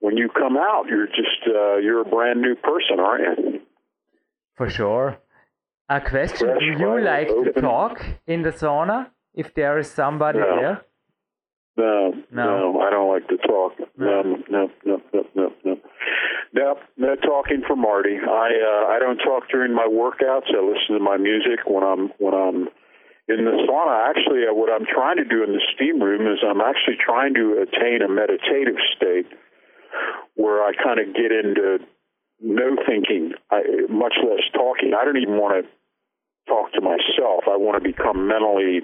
When 0.00 0.16
you 0.16 0.28
come 0.28 0.56
out, 0.56 0.86
you're 0.88 1.06
just 1.06 1.46
uh, 1.46 1.76
you're 1.76 2.00
a 2.00 2.04
brand 2.04 2.42
new 2.42 2.54
person, 2.56 3.00
aren't 3.00 3.38
you? 3.38 3.60
For 4.56 4.68
sure. 4.70 5.18
A 5.88 6.00
question: 6.00 6.48
Fresh 6.48 6.58
Do 6.60 6.64
you 6.64 7.00
like 7.00 7.28
to 7.28 7.60
talk 7.60 8.04
in 8.26 8.42
the 8.42 8.50
sauna 8.50 9.10
if 9.34 9.54
there 9.54 9.78
is 9.78 9.90
somebody 9.90 10.38
No. 10.40 10.56
there? 10.60 10.82
No, 11.76 12.12
No. 12.32 12.72
no, 12.72 12.80
I 12.80 12.90
don't 12.90 13.08
like 13.08 13.28
to 13.28 13.36
talk. 13.36 13.72
No, 13.98 14.22
no, 14.48 14.70
no, 14.84 15.00
no, 15.12 15.24
no, 15.34 15.52
no. 15.64 15.76
No, 16.54 16.78
no 16.96 17.16
talking 17.16 17.62
for 17.66 17.76
Marty. 17.76 18.16
I 18.18 18.48
uh, 18.70 18.86
I 18.94 18.98
don't 18.98 19.18
talk 19.18 19.48
during 19.50 19.74
my 19.74 19.86
workouts. 19.86 20.48
I 20.56 20.60
listen 20.62 20.94
to 20.96 21.00
my 21.00 21.18
music 21.18 21.60
when 21.66 21.84
I'm 21.84 22.08
when 22.18 22.32
I'm 22.34 22.68
in 23.28 23.44
the 23.44 23.56
sauna. 23.68 24.08
Actually, 24.08 24.46
uh, 24.48 24.54
what 24.54 24.72
I'm 24.72 24.86
trying 24.86 25.18
to 25.18 25.24
do 25.24 25.44
in 25.44 25.52
the 25.52 25.60
steam 25.74 26.00
room 26.02 26.22
is 26.32 26.38
I'm 26.42 26.62
actually 26.62 26.96
trying 27.04 27.34
to 27.34 27.60
attain 27.62 28.00
a 28.00 28.08
meditative 28.08 28.76
state 28.96 29.26
where 30.34 30.62
I 30.64 30.72
kind 30.82 30.98
of 30.98 31.14
get 31.14 31.30
into 31.30 31.78
no 32.40 32.76
thinking, 32.86 33.32
I, 33.50 33.62
much 33.88 34.14
less 34.22 34.44
talking. 34.52 34.92
I 34.98 35.04
don't 35.04 35.16
even 35.16 35.38
want 35.38 35.64
to 35.64 35.70
talk 36.48 36.72
to 36.72 36.80
myself. 36.80 37.44
I 37.50 37.56
want 37.56 37.82
to 37.82 37.88
become 37.88 38.28
mentally 38.28 38.82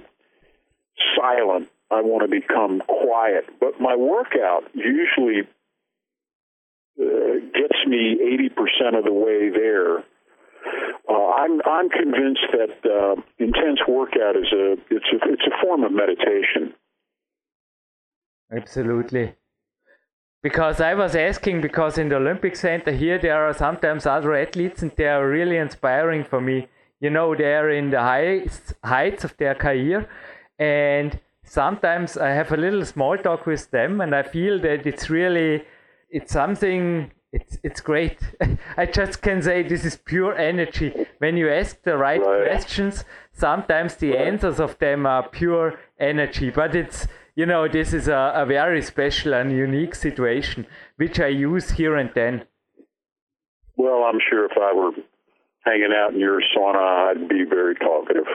silent. 1.16 1.68
I 1.90 2.00
want 2.00 2.22
to 2.22 2.28
become 2.28 2.82
quiet. 2.86 3.44
But 3.60 3.80
my 3.80 3.94
workout 3.94 4.64
usually 4.74 5.42
uh, 7.00 7.34
gets 7.54 7.78
me 7.86 8.18
80% 8.56 8.98
of 8.98 9.04
the 9.04 9.12
way 9.12 9.50
there. 9.50 9.98
Uh, 11.08 11.30
I'm 11.36 11.60
I'm 11.66 11.90
convinced 11.90 12.46
that 12.52 12.88
uh, 12.88 13.20
intense 13.38 13.80
workout 13.88 14.36
is 14.36 14.52
a 14.52 14.72
it's 14.90 15.06
a 15.12 15.32
it's 15.32 15.42
a 15.46 15.60
form 15.60 15.82
of 15.82 15.90
meditation. 15.92 16.72
Absolutely. 18.54 19.34
Because 20.42 20.80
I 20.80 20.94
was 20.94 21.14
asking, 21.14 21.60
because 21.60 21.98
in 21.98 22.08
the 22.08 22.16
Olympic 22.16 22.56
Center 22.56 22.90
here, 22.92 23.18
there 23.18 23.46
are 23.46 23.54
sometimes 23.54 24.06
other 24.06 24.34
athletes 24.34 24.82
and 24.82 24.90
they 24.96 25.06
are 25.06 25.28
really 25.28 25.56
inspiring 25.56 26.24
for 26.24 26.40
me. 26.40 26.68
You 27.00 27.10
know, 27.10 27.34
they're 27.36 27.70
in 27.70 27.90
the 27.90 28.00
highest 28.00 28.74
heights 28.82 29.22
of 29.24 29.36
their 29.36 29.54
career. 29.54 30.08
And 30.58 31.20
sometimes 31.44 32.16
I 32.16 32.30
have 32.30 32.50
a 32.52 32.56
little 32.56 32.84
small 32.84 33.16
talk 33.18 33.46
with 33.46 33.70
them 33.70 34.00
and 34.00 34.14
I 34.14 34.22
feel 34.24 34.58
that 34.60 34.84
it's 34.86 35.08
really, 35.08 35.64
it's 36.10 36.32
something, 36.32 37.12
it's, 37.32 37.58
it's 37.62 37.80
great. 37.80 38.18
I 38.76 38.86
just 38.86 39.22
can 39.22 39.42
say 39.42 39.62
this 39.62 39.84
is 39.84 39.96
pure 39.96 40.36
energy. 40.36 41.06
When 41.18 41.36
you 41.36 41.48
ask 41.50 41.80
the 41.82 41.96
right 41.96 42.20
Right. 42.20 42.48
questions, 42.50 43.04
sometimes 43.32 43.94
the 43.94 44.16
answers 44.18 44.58
of 44.58 44.76
them 44.78 45.06
are 45.06 45.28
pure 45.28 45.78
energy. 46.00 46.50
But 46.50 46.74
it's, 46.74 47.06
you 47.34 47.46
know, 47.46 47.68
this 47.68 47.92
is 47.92 48.08
a, 48.08 48.32
a 48.34 48.46
very 48.46 48.82
special 48.82 49.34
and 49.34 49.52
unique 49.52 49.94
situation, 49.94 50.66
which 50.96 51.18
I 51.20 51.28
use 51.28 51.70
here 51.70 51.96
and 51.96 52.10
then. 52.14 52.44
Well, 53.76 54.04
I'm 54.04 54.20
sure 54.28 54.44
if 54.44 54.52
I 54.56 54.72
were 54.74 54.92
hanging 55.64 55.92
out 55.96 56.12
in 56.14 56.20
your 56.20 56.40
sauna, 56.54 57.10
I'd 57.10 57.28
be 57.28 57.44
very 57.48 57.74
talkative. 57.74 58.26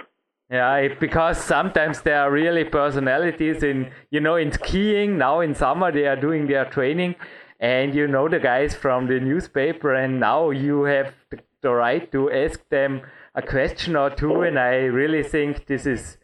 Yeah, 0.50 0.88
because 1.00 1.38
sometimes 1.44 2.02
there 2.02 2.22
are 2.22 2.32
really 2.32 2.64
personalities 2.64 3.64
in, 3.64 3.92
you 4.12 4.22
know, 4.22 4.38
in 4.38 4.52
skiing. 4.54 5.18
Now 5.18 5.42
in 5.42 5.54
summer 5.54 5.92
they 5.92 6.06
are 6.08 6.16
doing 6.16 6.48
their 6.48 6.66
training, 6.66 7.16
and 7.60 7.94
you 7.94 8.08
know 8.08 8.30
the 8.30 8.40
guys 8.40 8.74
from 8.74 9.08
the 9.08 9.20
newspaper, 9.20 9.94
and 9.94 10.22
now 10.22 10.52
you 10.52 10.84
have 10.84 11.14
the 11.62 11.72
right 11.72 12.10
to 12.14 12.32
ask 12.32 12.68
them 12.70 13.02
a 13.36 13.42
question 13.42 13.98
or 13.98 14.10
two. 14.10 14.42
And 14.44 14.58
I 14.58 14.76
really 14.86 15.22
think 15.22 15.66
this 15.68 15.86
is, 15.86 16.18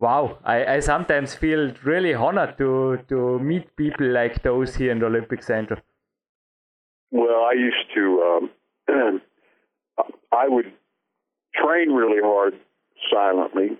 wow. 0.00 0.38
I, 0.44 0.64
I 0.74 0.80
sometimes 0.80 1.34
feel 1.34 1.72
really 1.84 2.14
honored 2.14 2.56
to 2.58 2.98
to 3.08 3.38
meet 3.38 3.74
people 3.76 4.06
like 4.12 4.42
those 4.42 4.76
here 4.76 4.92
in 4.92 4.98
the 5.00 5.06
Olympic 5.06 5.42
Center. 5.42 5.82
Well, 7.10 7.44
I 7.50 7.52
used 7.54 7.94
to. 7.94 8.02
Um, 8.30 8.50
I 10.32 10.48
would 10.48 10.72
train 11.54 11.90
really 11.90 12.22
hard 12.22 12.54
silently. 13.12 13.78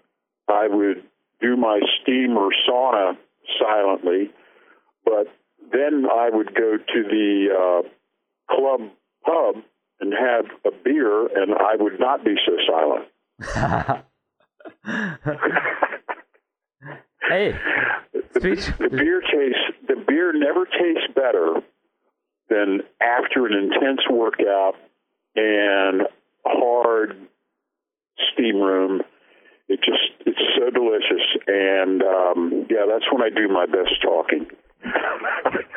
I 0.49 0.67
would 0.69 1.05
do 1.41 1.57
my 1.57 1.81
steam 2.01 2.37
or 2.37 2.51
sauna 2.69 3.17
silently, 3.61 4.31
but 5.05 5.27
then 5.73 6.07
I 6.11 6.31
would 6.33 6.55
go 6.55 6.79
to 6.79 7.03
the 7.03 7.49
uh, 7.55 7.83
club 8.55 8.81
pub 9.25 9.63
and 10.01 10.13
have 10.13 10.47
a 10.65 10.71
beer, 10.85 11.27
and 11.27 11.55
I 11.55 11.77
would 11.79 12.01
not 12.01 12.25
be 12.25 12.37
so 12.47 12.57
silent. 12.67 14.05
hey, 17.29 17.59
switch. 18.39 18.67
The 18.79 18.89
beer 18.91 19.21
tastes. 19.21 19.87
The 19.87 19.97
beer 20.07 20.33
never 20.33 20.65
tastes 20.65 21.09
better 21.15 21.61
than 22.49 22.81
after 23.01 23.47
an 23.47 23.55
intense 23.55 24.01
workout 24.11 24.75
and 25.37 26.03
hard 26.45 27.17
steam 28.33 28.57
room. 28.57 29.03
It 29.69 29.81
just 29.81 30.13
it's 30.27 30.41
so 30.57 30.71
delicious, 30.71 31.27
and 31.47 32.03
um, 32.03 32.67
yeah, 32.71 32.87
that's 32.89 33.05
when 33.13 33.23
I 33.23 33.29
do 33.29 33.49
my 33.49 33.67
best 33.67 34.01
talking. 34.03 34.47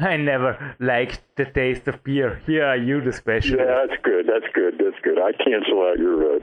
I 0.00 0.16
never 0.16 0.74
liked 0.80 1.20
the 1.36 1.44
taste 1.44 1.86
of 1.86 2.02
beer. 2.02 2.42
Here 2.44 2.64
are 2.64 2.76
you, 2.76 3.00
the 3.00 3.12
special. 3.12 3.58
yeah, 3.58 3.86
that's 3.86 4.02
good. 4.02 4.26
That's 4.26 4.52
good. 4.52 4.74
That's 4.78 5.00
good. 5.04 5.18
I 5.18 5.30
cancel 5.32 5.82
out 5.82 5.98
your 5.98 6.16
vote. 6.40 6.42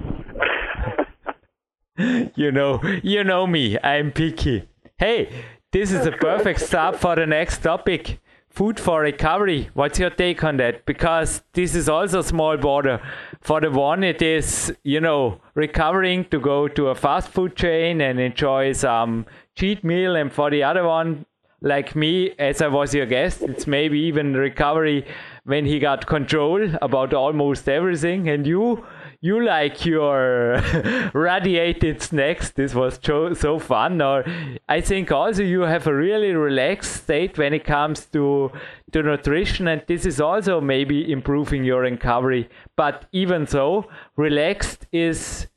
you 2.35 2.51
know, 2.51 2.81
you 3.03 3.23
know 3.23 3.45
me. 3.45 3.77
I'm 3.83 4.11
picky. 4.11 4.67
Hey, 4.97 5.29
this 5.71 5.91
is 5.91 6.05
a 6.05 6.11
perfect 6.11 6.61
start 6.61 6.97
for 6.97 7.15
the 7.15 7.25
next 7.25 7.59
topic. 7.59 8.19
Food 8.49 8.79
for 8.79 9.01
recovery. 9.01 9.69
What's 9.73 9.99
your 9.99 10.09
take 10.09 10.43
on 10.43 10.57
that? 10.57 10.85
Because 10.85 11.43
this 11.53 11.75
is 11.75 11.89
also 11.89 12.21
small 12.21 12.57
border. 12.57 13.01
For 13.41 13.59
the 13.61 13.69
one, 13.69 14.03
it 14.03 14.21
is, 14.21 14.73
you 14.83 15.01
know, 15.01 15.41
recovering 15.55 16.25
to 16.25 16.39
go 16.39 16.67
to 16.69 16.87
a 16.87 16.95
fast 16.95 17.29
food 17.29 17.55
chain 17.55 18.01
and 18.01 18.19
enjoy 18.19 18.73
some 18.73 19.25
cheat 19.55 19.83
meal. 19.83 20.15
And 20.15 20.31
for 20.31 20.49
the 20.49 20.63
other 20.63 20.85
one, 20.85 21.25
like 21.61 21.95
me, 21.95 22.31
as 22.39 22.61
I 22.61 22.67
was 22.67 22.93
your 22.93 23.05
guest, 23.05 23.41
it's 23.41 23.67
maybe 23.67 23.99
even 23.99 24.33
recovery 24.33 25.05
when 25.43 25.65
he 25.65 25.79
got 25.79 26.07
control 26.07 26.75
about 26.81 27.13
almost 27.13 27.67
everything. 27.67 28.29
And 28.29 28.47
you, 28.47 28.85
you 29.21 29.43
like 29.43 29.85
your 29.85 30.61
radiated 31.13 32.01
snacks. 32.01 32.51
This 32.51 32.73
was 32.73 32.99
so, 33.03 33.33
so 33.33 33.59
fun. 33.59 34.01
Or 34.01 34.23
I 34.67 34.81
think 34.81 35.11
also 35.11 35.43
you 35.43 35.61
have 35.61 35.87
a 35.87 35.93
really 35.93 36.33
relaxed 36.33 37.03
state 37.03 37.37
when 37.37 37.53
it 37.53 37.65
comes 37.65 38.05
to 38.07 38.51
to 38.91 39.03
nutrition, 39.03 39.67
and 39.67 39.83
this 39.87 40.05
is 40.05 40.19
also 40.19 40.61
maybe 40.61 41.11
improving 41.11 41.63
your 41.63 41.81
recovery. 41.81 42.49
But 42.75 43.05
even 43.11 43.45
so, 43.45 43.87
relaxed 44.15 44.87
is 44.91 45.47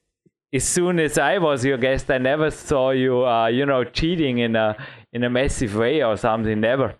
as 0.52 0.64
soon 0.64 0.98
as 0.98 1.16
I 1.16 1.38
was 1.38 1.64
your 1.64 1.78
guest, 1.78 2.10
I 2.10 2.18
never 2.18 2.50
saw 2.50 2.90
you, 2.90 3.24
uh, 3.24 3.46
you 3.46 3.64
know, 3.64 3.84
cheating 3.84 4.38
in 4.38 4.56
a 4.56 4.76
in 5.12 5.24
a 5.24 5.30
massive 5.30 5.76
way 5.76 6.02
or 6.02 6.16
something. 6.16 6.60
Never. 6.60 6.94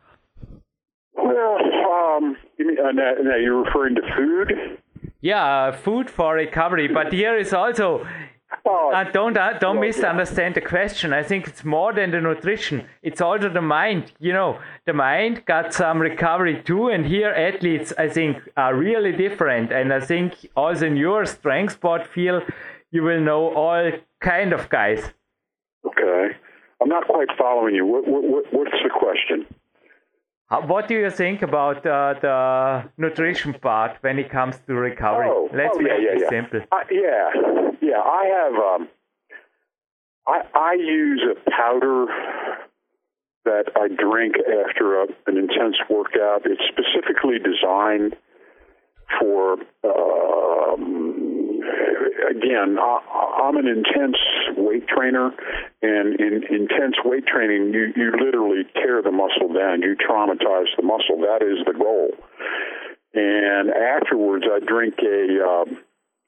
Well, 1.14 1.59
um, 1.92 2.37
you 2.59 2.66
mean, 2.66 2.78
uh, 2.78 2.92
now 2.92 3.37
you're 3.37 3.62
referring 3.62 3.97
to 3.97 4.02
food? 4.16 4.78
Yeah, 5.22 5.70
food 5.70 6.10
for 6.10 6.34
recovery. 6.34 6.88
But 6.88 7.12
here 7.12 7.38
is 7.38 7.54
also 7.54 8.06
Oh, 8.64 8.92
uh, 8.92 9.04
don't 9.10 9.36
uh, 9.36 9.58
don't 9.58 9.80
misunderstand 9.80 10.54
the 10.54 10.60
question. 10.60 11.12
I 11.12 11.22
think 11.22 11.48
it's 11.48 11.64
more 11.64 11.92
than 11.92 12.10
the 12.10 12.20
nutrition. 12.20 12.86
It's 13.02 13.20
also 13.20 13.48
the 13.48 13.62
mind. 13.62 14.12
You 14.20 14.32
know, 14.32 14.58
the 14.84 14.92
mind 14.92 15.44
got 15.46 15.72
some 15.74 16.00
recovery 16.00 16.62
too. 16.62 16.88
And 16.88 17.04
here, 17.06 17.30
athletes, 17.30 17.92
I 17.98 18.08
think, 18.08 18.36
are 18.56 18.74
really 18.74 19.12
different. 19.12 19.72
And 19.72 19.92
I 19.92 20.00
think 20.00 20.34
also 20.54 20.86
in 20.86 20.96
your 20.96 21.24
strength 21.24 21.74
sport 21.74 22.06
field, 22.06 22.42
you 22.90 23.02
will 23.02 23.20
know 23.20 23.54
all 23.54 23.90
kind 24.20 24.52
of 24.52 24.68
guys. 24.68 25.02
Okay, 25.84 26.36
I'm 26.80 26.88
not 26.88 27.08
quite 27.08 27.28
following 27.38 27.74
you. 27.74 27.86
What, 27.86 28.06
what, 28.06 28.44
what's 28.52 28.70
the 28.84 28.90
question? 28.90 29.46
What 30.61 30.88
do 30.88 30.94
you 30.94 31.11
think 31.11 31.42
about 31.42 31.87
uh, 31.87 32.14
the 32.21 32.90
nutrition 32.99 33.54
part 33.54 33.97
when 34.02 34.18
it 34.18 34.30
comes 34.30 34.56
to 34.66 34.75
recovery? 34.75 35.28
Oh, 35.28 35.49
Let's 35.52 35.76
oh, 35.76 35.80
make 35.80 35.92
yeah, 36.00 36.12
it 36.12 36.21
yeah. 36.23 36.28
simple. 36.28 36.61
Uh, 36.71 36.85
yeah, 36.90 37.30
yeah. 37.80 38.00
I 38.00 38.25
have. 38.26 38.54
Um, 38.54 38.88
I 40.26 40.42
I 40.54 40.73
use 40.75 41.23
a 41.30 41.50
powder 41.50 42.06
that 43.44 43.64
I 43.75 43.88
drink 43.88 44.37
after 44.38 45.02
a, 45.02 45.06
an 45.26 45.37
intense 45.37 45.76
workout. 45.90 46.42
It's 46.44 46.62
specifically 46.68 47.38
designed 47.38 48.14
for 49.21 49.56
um, 49.85 51.01
again 52.30 52.78
I, 52.78 53.48
am 53.48 53.56
an 53.56 53.66
intense 53.66 54.16
weight 54.56 54.86
trainer 54.88 55.30
and 55.82 56.18
in 56.20 56.42
intense 56.48 56.96
weight 57.04 57.26
training 57.26 57.72
you, 57.72 57.92
you 57.96 58.12
literally 58.12 58.64
tear 58.74 59.02
the 59.02 59.12
muscle 59.12 59.52
down. 59.52 59.82
You 59.82 59.96
traumatize 59.96 60.70
the 60.76 60.82
muscle. 60.82 61.18
That 61.20 61.42
is 61.42 61.64
the 61.66 61.74
goal. 61.78 62.10
And 63.14 63.70
afterwards 63.70 64.44
i 64.50 64.58
drink 64.64 64.94
a 65.02 65.44
um, 65.44 65.78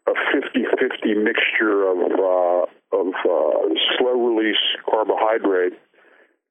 a 0.07 0.13
50-50 0.37 1.25
mixture 1.25 1.89
of 1.89 1.99
uh, 2.13 2.67
of 2.93 3.09
uh, 3.25 3.75
slow 3.97 4.21
release 4.21 4.61
carbohydrate 4.85 5.73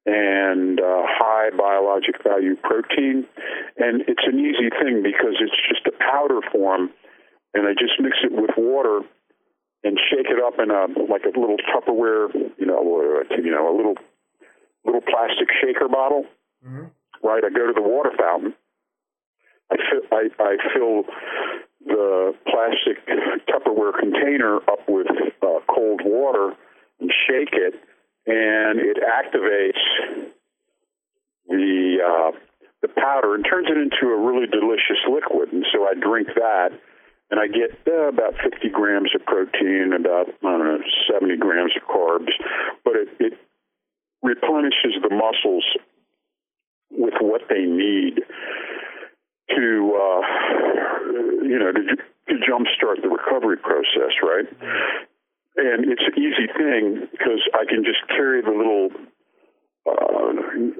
and 0.06 0.80
uh, 0.80 1.02
high 1.06 1.50
biologic 1.56 2.22
value 2.22 2.56
protein. 2.56 3.24
And 3.78 4.02
it's 4.06 4.26
an 4.26 4.38
easy 4.38 4.68
thing 4.68 5.02
because 5.02 5.40
it's 5.40 5.56
just 5.68 5.86
a 5.86 5.96
powder 5.96 6.40
form, 6.52 6.90
and 7.54 7.66
I 7.66 7.72
just 7.72 7.94
mix 7.98 8.18
it 8.22 8.32
with 8.32 8.50
water 8.56 9.00
and 9.82 9.98
shake 10.10 10.26
it 10.28 10.42
up 10.42 10.53
in 10.64 10.70
a 10.72 10.88
like 11.12 11.28
a 11.28 11.38
little 11.38 11.60
Tupperware, 11.68 12.32
you 12.56 12.66
know, 12.66 12.80
or, 12.80 13.24
you 13.36 13.50
know, 13.50 13.68
a 13.68 13.74
little 13.76 13.96
little 14.84 15.02
plastic 15.02 15.48
shaker 15.60 15.88
bottle. 15.88 16.24
Mm-hmm. 16.66 16.88
Right, 17.22 17.44
I 17.44 17.50
go 17.50 17.66
to 17.66 17.72
the 17.72 17.82
water 17.82 18.10
fountain. 18.18 18.54
I 19.70 19.76
fill, 19.76 20.02
I, 20.12 20.28
I 20.40 20.56
fill 20.74 21.04
the 21.84 22.34
plastic 22.48 23.04
Tupperware 23.48 23.92
container 23.98 24.56
up 24.56 24.88
with 24.88 25.06
uh, 25.42 25.60
cold 25.68 26.00
water 26.04 26.56
and 27.00 27.12
shake 27.28 27.52
it 27.52 27.74
and 28.26 28.80
it 28.80 28.98
activates 28.98 30.32
the 31.48 31.96
uh, 32.00 32.30
the 32.82 32.88
powder 32.88 33.34
and 33.34 33.44
turns 33.44 33.68
it 33.70 33.76
into 33.76 34.12
a 34.12 34.18
really 34.18 34.46
delicious 34.46 35.00
liquid. 35.08 35.52
And 35.52 35.64
so 35.72 35.84
I 35.84 35.94
drink 35.94 36.28
that, 36.36 36.70
and 37.34 37.42
I 37.42 37.48
get 37.50 37.74
uh, 37.90 38.06
about 38.06 38.34
50 38.38 38.68
grams 38.70 39.10
of 39.14 39.26
protein, 39.26 39.90
about 39.90 40.30
I 40.30 40.54
don't 40.54 40.64
know 40.64 40.78
70 41.10 41.36
grams 41.38 41.72
of 41.74 41.82
carbs, 41.90 42.30
but 42.84 42.94
it, 42.94 43.08
it 43.18 43.32
replenishes 44.22 45.02
the 45.02 45.10
muscles 45.10 45.66
with 46.90 47.14
what 47.20 47.42
they 47.50 47.66
need 47.66 48.22
to 49.50 49.66
uh, 49.98 50.22
you 51.42 51.58
know 51.58 51.72
to, 51.74 51.82
to 52.30 52.34
jumpstart 52.38 53.02
the 53.02 53.08
recovery 53.08 53.56
process, 53.58 54.14
right? 54.22 54.46
and 55.56 55.86
it's 55.90 56.02
an 56.02 56.18
easy 56.18 56.46
thing 56.50 57.06
because 57.12 57.42
I 57.54 57.64
can 57.64 57.84
just 57.84 58.02
carry 58.08 58.42
the 58.42 58.50
little, 58.50 58.90
uh, 59.86 60.32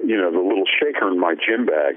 you 0.03 0.17
know, 0.17 0.31
the 0.31 0.43
little 0.43 0.67
shaker 0.79 1.07
in 1.07 1.19
my 1.19 1.35
gym 1.35 1.65
bag, 1.65 1.95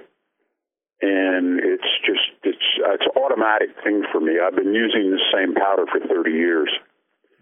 and 1.02 1.58
it's 1.58 1.90
just 2.06 2.37
it's 2.78 3.02
it's 3.02 3.06
an 3.14 3.22
automatic 3.22 3.70
thing 3.82 4.02
for 4.12 4.20
me. 4.20 4.38
I've 4.38 4.56
been 4.56 4.74
using 4.74 5.10
the 5.10 5.22
same 5.32 5.54
powder 5.54 5.84
for 5.90 6.00
30 6.00 6.30
years. 6.30 6.70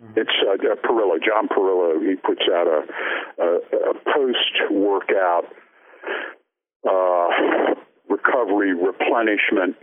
Mm-hmm. 0.03 0.21
It's 0.21 0.37
uh, 0.45 0.57
Parrillo, 0.87 1.17
John 1.21 1.49
Parrillo. 1.49 2.01
He 2.01 2.17
puts 2.17 2.43
out 2.53 2.67
a, 2.67 2.81
a, 3.43 3.49
a 3.91 3.95
post-workout 4.13 5.45
uh, 6.89 7.29
recovery 8.09 8.75
replenishment 8.75 9.77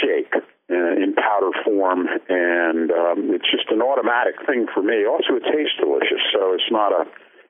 shake 0.00 0.34
uh, 0.34 0.94
in 0.94 1.14
powder 1.14 1.50
form, 1.64 2.06
and 2.28 2.90
um, 2.92 3.30
it's 3.34 3.50
just 3.50 3.68
an 3.70 3.82
automatic 3.82 4.34
thing 4.46 4.66
for 4.72 4.82
me. 4.82 5.04
Also, 5.04 5.34
it 5.34 5.44
tastes 5.50 5.74
delicious, 5.80 6.22
so 6.32 6.54
it's 6.54 6.70
not 6.70 6.92
a 6.92 7.04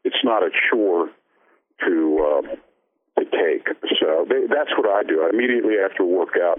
it's 0.05 0.25
not 0.25 0.43
a 0.43 0.51
chore 0.71 1.09
to 1.87 2.43
uh, 2.49 2.57
to 3.23 3.31
take. 3.31 3.71
So 4.01 4.27
they, 4.29 4.47
that's 4.51 4.75
what 4.77 4.91
I 4.91 5.03
do. 5.07 5.23
I 5.23 5.31
immediately 5.31 5.79
after 5.79 6.05
workout, 6.05 6.59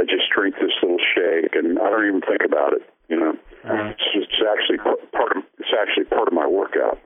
I 0.00 0.04
just 0.04 0.32
drink 0.34 0.54
this 0.56 0.72
little 0.82 0.98
shake, 1.14 1.54
and 1.54 1.78
I 1.78 1.90
don't 1.90 2.06
even 2.06 2.22
think 2.22 2.42
about 2.44 2.72
it. 2.72 2.82
You 3.08 3.20
know, 3.20 3.32
uh-huh. 3.64 3.92
it's, 3.92 4.08
it's 4.14 4.40
actually 4.40 4.78
part 4.78 5.36
of 5.36 5.42
it's 5.58 5.74
actually 5.76 6.04
part 6.04 6.28
of 6.28 6.34
my 6.34 6.46
workout. 6.46 6.98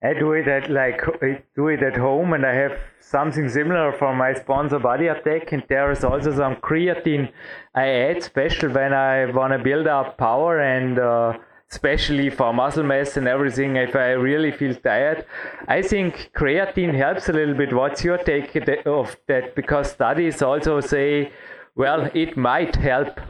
I 0.00 0.14
do 0.14 0.32
it 0.32 0.46
at 0.46 0.70
like 0.70 1.02
I 1.22 1.42
do 1.56 1.68
it 1.68 1.82
at 1.82 1.96
home, 1.96 2.32
and 2.32 2.46
I 2.46 2.54
have 2.54 2.78
something 3.00 3.48
similar 3.48 3.92
for 3.92 4.14
my 4.14 4.32
sponsor 4.32 4.78
Body 4.78 5.08
Attack, 5.08 5.52
and 5.52 5.64
there 5.68 5.90
is 5.90 6.04
also 6.04 6.34
some 6.36 6.56
creatine 6.56 7.32
I 7.74 7.88
add, 7.88 8.22
special 8.22 8.70
when 8.70 8.92
I 8.92 9.26
want 9.32 9.52
to 9.54 9.58
build 9.58 9.88
up 9.88 10.16
power 10.16 10.60
and 10.60 10.98
uh, 10.98 11.32
especially 11.70 12.30
for 12.30 12.52
muscle 12.52 12.82
mass 12.82 13.16
and 13.16 13.28
everything. 13.28 13.76
If 13.76 13.94
I 13.94 14.10
really 14.12 14.52
feel 14.52 14.74
tired, 14.74 15.26
I 15.66 15.82
think 15.82 16.30
creatine 16.36 16.94
helps 16.94 17.28
a 17.28 17.32
little 17.32 17.54
bit. 17.54 17.72
What's 17.72 18.04
your 18.04 18.18
take 18.18 18.56
of 18.86 19.16
that? 19.26 19.54
Because 19.54 19.92
studies 19.92 20.42
also 20.42 20.80
say, 20.80 21.32
well, 21.74 22.10
it 22.14 22.36
might 22.36 22.76
help. 22.76 23.20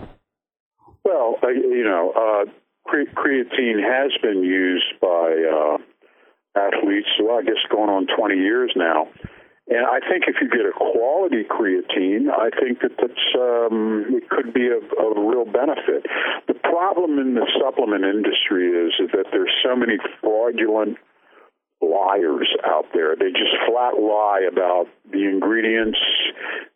Well, 1.05 1.37
uh, 1.43 1.49
you 1.49 1.85
know, 1.85 2.13
uh, 2.17 2.51
cre- 2.87 3.13
creatine 3.15 3.83
has 3.83 4.13
been 4.23 4.43
used 4.43 4.93
by 5.01 5.35
uh, 5.53 5.79
athletes, 6.59 7.09
well, 7.23 7.39
I 7.39 7.43
guess 7.43 7.63
going 7.71 7.91
on 7.91 8.07
20 8.17 8.37
years 8.37 8.73
now. 8.77 9.09
And 9.71 9.85
I 9.85 10.01
think 10.01 10.25
if 10.27 10.37
you 10.41 10.49
get 10.49 10.65
a 10.65 10.73
quality 10.73 11.45
creatine, 11.45 12.33
I 12.33 12.49
think 12.59 12.81
that 12.81 12.97
that's 12.97 13.27
um, 13.37 14.07
it 14.09 14.29
could 14.29 14.55
be 14.55 14.69
of, 14.69 14.83
real 15.17 15.45
benefit. 15.45 16.07
The 16.47 16.55
problem 16.55 17.19
in 17.19 17.35
the 17.35 17.47
supplement 17.61 18.05
industry 18.05 18.69
is, 18.71 18.95
is 18.99 19.11
that 19.13 19.27
there's 19.31 19.53
so 19.63 19.77
many 19.77 19.99
fraudulent 20.23 20.97
liars 21.83 22.49
out 22.65 22.87
there. 22.95 23.15
They 23.15 23.31
just 23.31 23.53
flat 23.69 24.01
lie 24.01 24.49
about 24.51 24.87
the 25.13 25.29
ingredients. 25.29 25.99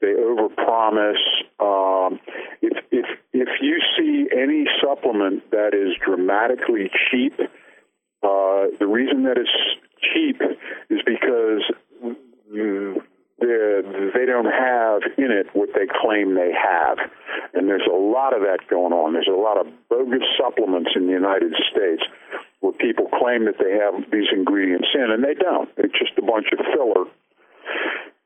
They 0.00 0.12
overpromise. 0.12 1.22
Um, 1.60 2.20
if 2.60 2.76
if 2.90 3.06
if 3.32 3.48
you 3.62 3.80
see 3.96 4.28
any 4.36 4.66
supplement 4.82 5.50
that 5.50 5.72
is 5.72 5.96
dramatically 6.04 6.90
cheap 7.10 7.40
uh, 8.22 8.70
the 8.78 8.86
reason 8.86 9.24
that 9.24 9.36
it's 9.36 9.50
cheap 10.00 10.40
is 10.90 11.00
because 11.04 11.62
they 12.52 14.26
don't 14.26 14.50
have 14.50 15.02
in 15.18 15.30
it 15.30 15.46
what 15.52 15.70
they 15.74 15.86
claim 16.00 16.34
they 16.34 16.52
have. 16.52 16.98
And 17.54 17.68
there's 17.68 17.88
a 17.90 17.96
lot 17.96 18.34
of 18.34 18.42
that 18.42 18.68
going 18.68 18.92
on. 18.92 19.14
There's 19.14 19.30
a 19.30 19.40
lot 19.40 19.58
of 19.58 19.66
bogus 19.88 20.22
supplements 20.38 20.90
in 20.94 21.06
the 21.06 21.12
United 21.12 21.52
States 21.70 22.02
where 22.60 22.72
people 22.72 23.06
claim 23.18 23.46
that 23.46 23.58
they 23.58 23.72
have 23.72 24.10
these 24.12 24.28
ingredients 24.32 24.88
in, 24.94 25.10
and 25.10 25.24
they 25.24 25.34
don't. 25.34 25.68
It's 25.76 25.98
just 25.98 26.16
a 26.18 26.22
bunch 26.22 26.46
of 26.52 26.64
filler. 26.72 27.06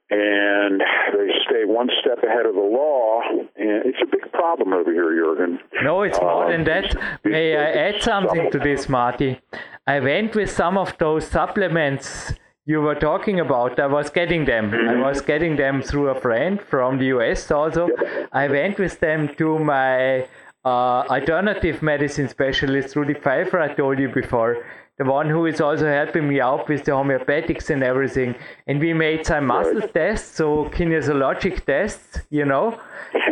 And 0.09 0.81
they 0.81 1.29
stay 1.49 1.65
one 1.65 1.89
step 2.01 2.23
ahead 2.23 2.47
of 2.47 2.55
the 2.55 2.61
law, 2.61 3.23
and 3.57 3.83
it's 3.85 3.99
a 4.01 4.07
big 4.07 4.31
problem 4.33 4.73
over 4.73 4.93
here, 4.93 5.11
Jürgen. 5.11 5.59
No, 5.83 6.03
it's 6.03 6.21
more 6.21 6.45
um, 6.45 6.53
than 6.53 6.65
that. 6.65 6.95
May 7.25 7.57
I 7.57 7.89
add 7.89 8.03
something 8.03 8.51
to 8.53 8.59
this, 8.59 8.89
Marty? 8.89 9.41
I 9.87 9.99
went 9.99 10.37
with 10.37 10.51
some 10.51 10.79
of 10.79 10.97
those 10.99 11.27
supplements 11.27 12.35
you 12.66 12.81
were 12.81 12.96
talking 12.96 13.38
about. 13.40 13.79
I 13.79 13.87
was 13.87 14.11
getting 14.11 14.44
them. 14.44 14.74
I 14.74 14.76
mm-hmm. 14.76 15.00
was 15.00 15.20
getting 15.20 15.57
them 15.57 15.83
through 15.83 16.09
a 16.09 16.20
friend 16.20 16.61
from 16.61 16.98
the 16.98 17.07
US 17.16 17.50
also. 17.50 17.88
I 18.33 18.48
went 18.48 18.79
with 18.79 18.98
them 18.98 19.35
to 19.37 19.59
my 19.59 20.26
uh, 20.64 21.05
alternative 21.16 21.81
medicine 21.81 22.29
specialist, 22.29 22.96
Rudy 22.96 23.14
Pfeiffer, 23.14 23.61
I 23.61 23.72
told 23.72 24.00
you 24.00 24.09
before, 24.09 24.64
the 24.98 25.05
one 25.05 25.31
who 25.31 25.46
is 25.46 25.61
also 25.61 25.87
helping 25.87 26.29
me 26.29 26.40
out 26.40 26.68
with 26.68 26.85
the 26.85 26.90
homeopathics 26.90 27.70
and 27.70 27.85
everything. 27.85 28.35
And 28.66 28.81
we 28.81 28.92
made 28.92 29.24
some 29.24 29.46
muscle 29.46 29.83
tests, 29.83 30.37
so 30.37 30.64
kinesiologic 30.70 31.64
tests, 31.66 32.18
you 32.31 32.44
know, 32.44 32.81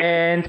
and 0.00 0.48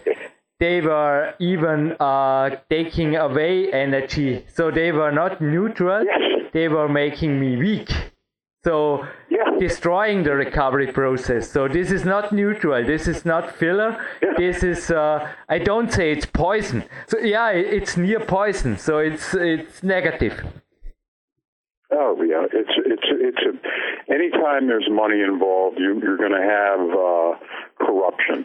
they 0.59 0.81
were 0.81 1.33
even 1.39 1.93
uh, 1.99 2.51
taking 2.69 3.15
away 3.15 3.71
energy. 3.73 4.45
So 4.53 4.69
they 4.69 4.91
were 4.91 5.11
not 5.11 5.41
neutral, 5.41 6.05
Yes. 6.05 6.51
they 6.53 6.67
were 6.67 6.87
making 6.87 7.39
me 7.39 7.57
weak. 7.57 7.89
So 8.65 8.75
Yeah. 9.29 9.49
destroying 9.67 10.23
the 10.27 10.35
recovery 10.45 10.89
process. 11.01 11.43
So 11.55 11.67
this 11.77 11.89
is 11.97 12.03
not 12.13 12.31
neutral. 12.31 12.83
This 12.93 13.07
is 13.13 13.19
not 13.25 13.43
filler. 13.61 13.91
Yeah. 14.21 14.33
This 14.43 14.57
is 14.63 14.79
uh, 14.91 15.17
I 15.55 15.57
don't 15.69 15.89
say 15.97 16.05
it's 16.15 16.25
poison. 16.45 16.79
So 17.11 17.15
yeah, 17.35 17.49
it's 17.77 17.93
near 18.05 18.21
poison. 18.37 18.71
So 18.87 18.93
it's 19.09 19.25
it's 19.53 19.75
negative. 19.95 20.35
Oh 21.91 22.13
yeah, 22.31 22.45
it's 22.61 22.75
it's 22.93 23.07
it's 23.29 23.43
a, 23.49 23.53
anytime 24.17 24.67
there's 24.67 24.89
money 25.03 25.19
involved, 25.21 25.77
you, 25.79 25.91
you're 26.03 26.17
going 26.25 26.37
to 26.41 26.47
have 26.59 26.81
uh, 27.07 27.31
corruption, 27.85 28.37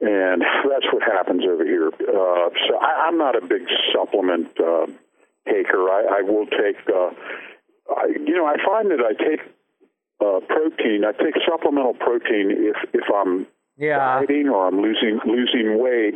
and 0.00 0.38
that's 0.70 0.88
what 0.92 1.02
happens 1.02 1.42
over 1.52 1.64
here. 1.64 1.88
Uh, 1.88 2.48
so 2.68 2.72
I, 2.88 3.06
I'm 3.06 3.18
not 3.18 3.34
a 3.34 3.44
big 3.54 3.62
supplement 3.92 4.48
uh, 4.60 4.86
taker. 5.48 5.82
I, 5.98 6.18
I 6.18 6.22
will 6.22 6.46
take, 6.46 6.76
uh, 6.94 7.10
I, 7.88 8.06
you 8.08 8.34
know, 8.34 8.46
I 8.46 8.56
find 8.64 8.90
that 8.90 9.00
I 9.00 9.12
take 9.12 9.40
uh, 10.20 10.40
protein. 10.46 11.04
I 11.04 11.12
take 11.12 11.34
supplemental 11.48 11.94
protein 11.94 12.50
if 12.50 12.76
if 12.94 13.04
I'm 13.14 13.46
Yeah. 13.76 13.98
dieting 13.98 14.48
or 14.48 14.66
I'm 14.68 14.80
losing 14.80 15.20
losing 15.26 15.78
weight 15.82 16.14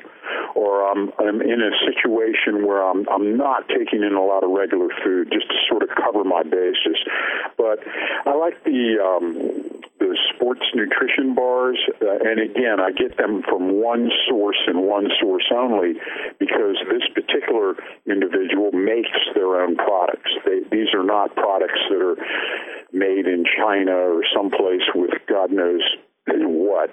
or 0.55 0.89
I'm 0.89 1.13
I'm 1.19 1.43
in 1.43 1.61
a 1.61 1.73
situation 1.85 2.67
where 2.67 2.83
I'm 2.83 3.07
I'm 3.11 3.37
not 3.37 3.69
taking 3.69 4.03
in 4.03 4.15
a 4.15 4.23
lot 4.25 4.45
of 4.45 4.51
regular 4.51 4.89
food 5.03 5.31
just 5.33 5.49
to 5.49 5.57
sort 5.69 5.83
of 5.83 5.91
cover 5.97 6.25
my 6.25 6.43
bases. 6.43 6.99
But 7.57 7.81
I 8.25 8.35
like 8.35 8.63
the 8.65 8.99
um, 9.03 9.68
the 10.09 10.19
sports 10.35 10.65
nutrition 10.75 11.35
bars, 11.35 11.79
uh, 12.01 12.25
and 12.25 12.41
again, 12.41 12.81
I 12.81 12.91
get 12.93 13.17
them 13.17 13.43
from 13.49 13.81
one 13.81 14.11
source 14.29 14.59
and 14.67 14.83
one 14.83 15.09
source 15.21 15.45
only 15.55 15.95
because 16.39 16.77
this 16.89 17.05
particular 17.15 17.77
individual 18.07 18.73
makes 18.73 19.13
their 19.35 19.61
own 19.61 19.77
products. 19.77 20.31
They, 20.45 20.65
these 20.73 20.89
are 20.95 21.05
not 21.05 21.37
products 21.37 21.81
that 21.91 22.01
are 22.01 22.17
made 22.93 23.27
in 23.27 23.45
China 23.45 23.93
or 23.93 24.23
someplace 24.35 24.89
with 24.95 25.13
God 25.29 25.53
knows 25.53 25.83
what. 26.27 26.91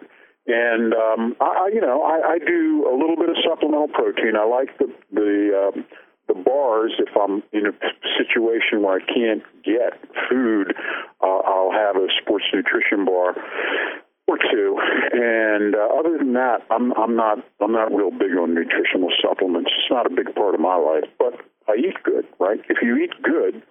And 0.48 0.94
um, 0.94 1.36
I, 1.42 1.72
you 1.74 1.82
know, 1.82 2.04
I, 2.04 2.36
I 2.36 2.40
do 2.40 2.86
a 2.86 2.94
little 2.94 3.16
bit 3.16 3.30
of 3.30 3.36
supplemental 3.48 3.88
protein. 3.88 4.36
I 4.38 4.46
like 4.46 4.78
the 4.78 4.94
the 5.12 5.72
um, 5.74 5.86
the 6.28 6.34
bars. 6.34 6.94
If 7.00 7.16
I'm 7.16 7.44
in 7.52 7.68
a 7.68 7.74
situation 8.18 8.82
where 8.82 9.00
I 9.00 9.06
can't 9.06 9.44
get 9.64 10.00
food, 10.30 10.74
uh, 11.22 11.26
I'll 11.26 11.72
have 11.72 11.96
a 11.96 12.08
sports 12.22 12.46
nutrition 12.54 13.06
bar 13.06 13.36
or 14.28 14.38
two. 14.38 14.78
And 15.14 15.76
uh, 15.76 15.88
other 16.00 16.18
than 16.18 16.34
that, 16.34 16.66
I'm 16.70 16.92
I'm 16.94 17.16
not 17.16 17.40
I'm 17.62 17.72
not 17.72 17.94
real 17.94 18.12
big 18.12 18.38
on 18.38 18.54
nutritional 18.54 19.10
supplements. 19.22 19.72
It's 19.78 19.92
not 19.92 20.06
a 20.06 20.14
big 20.14 20.34
part 20.36 20.56
of 20.56 20.62
my 20.62 20.76
life, 20.76 21.10
but 21.20 21.34
I 21.68 21.76
eat 21.78 22.02
good, 22.04 22.26
right? 22.40 22.60
If 22.70 22.78
you 22.82 22.98
eat 22.98 23.14
good, 23.22 23.62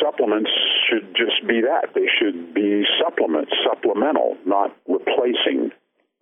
supplements 0.00 0.50
should 0.88 1.14
just 1.14 1.46
be 1.46 1.60
that. 1.62 1.94
They 1.94 2.08
should 2.18 2.54
be 2.54 2.84
supplements, 3.02 3.52
supplemental, 3.64 4.36
not 4.46 4.74
replacing, 4.88 5.70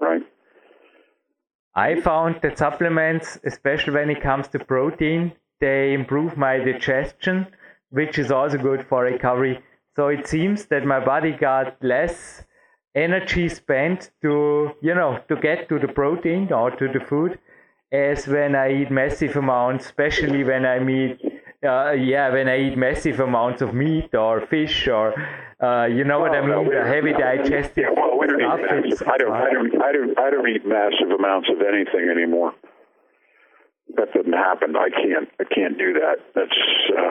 right? 0.00 0.22
I 1.74 2.00
found 2.00 2.40
that 2.42 2.58
supplements, 2.58 3.38
especially 3.44 3.94
when 3.94 4.10
it 4.10 4.22
comes 4.22 4.48
to 4.48 4.58
protein, 4.58 5.32
they 5.60 5.94
improve 5.94 6.36
my 6.36 6.58
digestion, 6.58 7.46
which 7.90 8.18
is 8.18 8.30
also 8.30 8.58
good 8.58 8.86
for 8.86 9.04
recovery. 9.04 9.62
So 9.96 10.08
it 10.08 10.26
seems 10.26 10.66
that 10.66 10.84
my 10.84 11.04
body 11.04 11.32
got 11.32 11.82
less 11.82 12.44
energy 12.94 13.48
spent 13.48 14.10
to, 14.22 14.72
you 14.82 14.94
know, 14.94 15.20
to 15.28 15.36
get 15.36 15.68
to 15.68 15.78
the 15.78 15.88
protein 15.88 16.52
or 16.52 16.70
to 16.72 16.88
the 16.88 17.00
food 17.00 17.38
as 17.90 18.26
when 18.26 18.54
I 18.54 18.72
eat 18.72 18.90
massive 18.90 19.36
amounts, 19.36 19.86
especially 19.86 20.44
when 20.44 20.64
I 20.64 20.76
eat, 20.88 21.20
uh, 21.64 21.92
yeah, 21.92 22.30
when 22.30 22.48
I 22.48 22.58
eat 22.58 22.76
massive 22.76 23.20
amounts 23.20 23.60
of 23.62 23.74
meat 23.74 24.14
or 24.14 24.46
fish 24.46 24.88
or, 24.88 25.14
uh, 25.62 25.86
you 25.86 26.04
know 26.04 26.18
what 26.20 26.32
I 26.32 26.38
Oh, 26.38 26.46
no, 26.46 26.62
mean, 26.64 26.72
the 26.74 26.84
heavy 26.84 27.12
no, 27.12 27.18
digestive 27.18 27.84
Yeah, 27.84 27.90
well, 27.96 28.18
we 28.18 28.26
don't 28.26 28.40
eat 28.40 28.46
stuff. 28.46 28.60
massive. 28.60 28.84
It's- 28.92 29.02
I 29.06 29.16
don't, 29.18 29.32
I 29.32 29.50
don't, 29.52 29.82
I 29.82 29.92
don't, 29.92 30.18
I 30.18 30.30
don't 30.30 30.48
eat 30.48 30.66
massive 30.66 31.10
amounts 31.16 31.48
of 31.50 31.60
anything 31.62 32.08
anymore. 32.10 32.54
That 33.96 34.12
doesn't 34.14 34.32
happen. 34.32 34.74
I 34.76 34.88
can't. 34.90 35.28
I 35.40 35.44
can't 35.44 35.76
do 35.76 35.92
that. 35.94 36.16
That's. 36.34 36.58
Uh, 36.96 37.02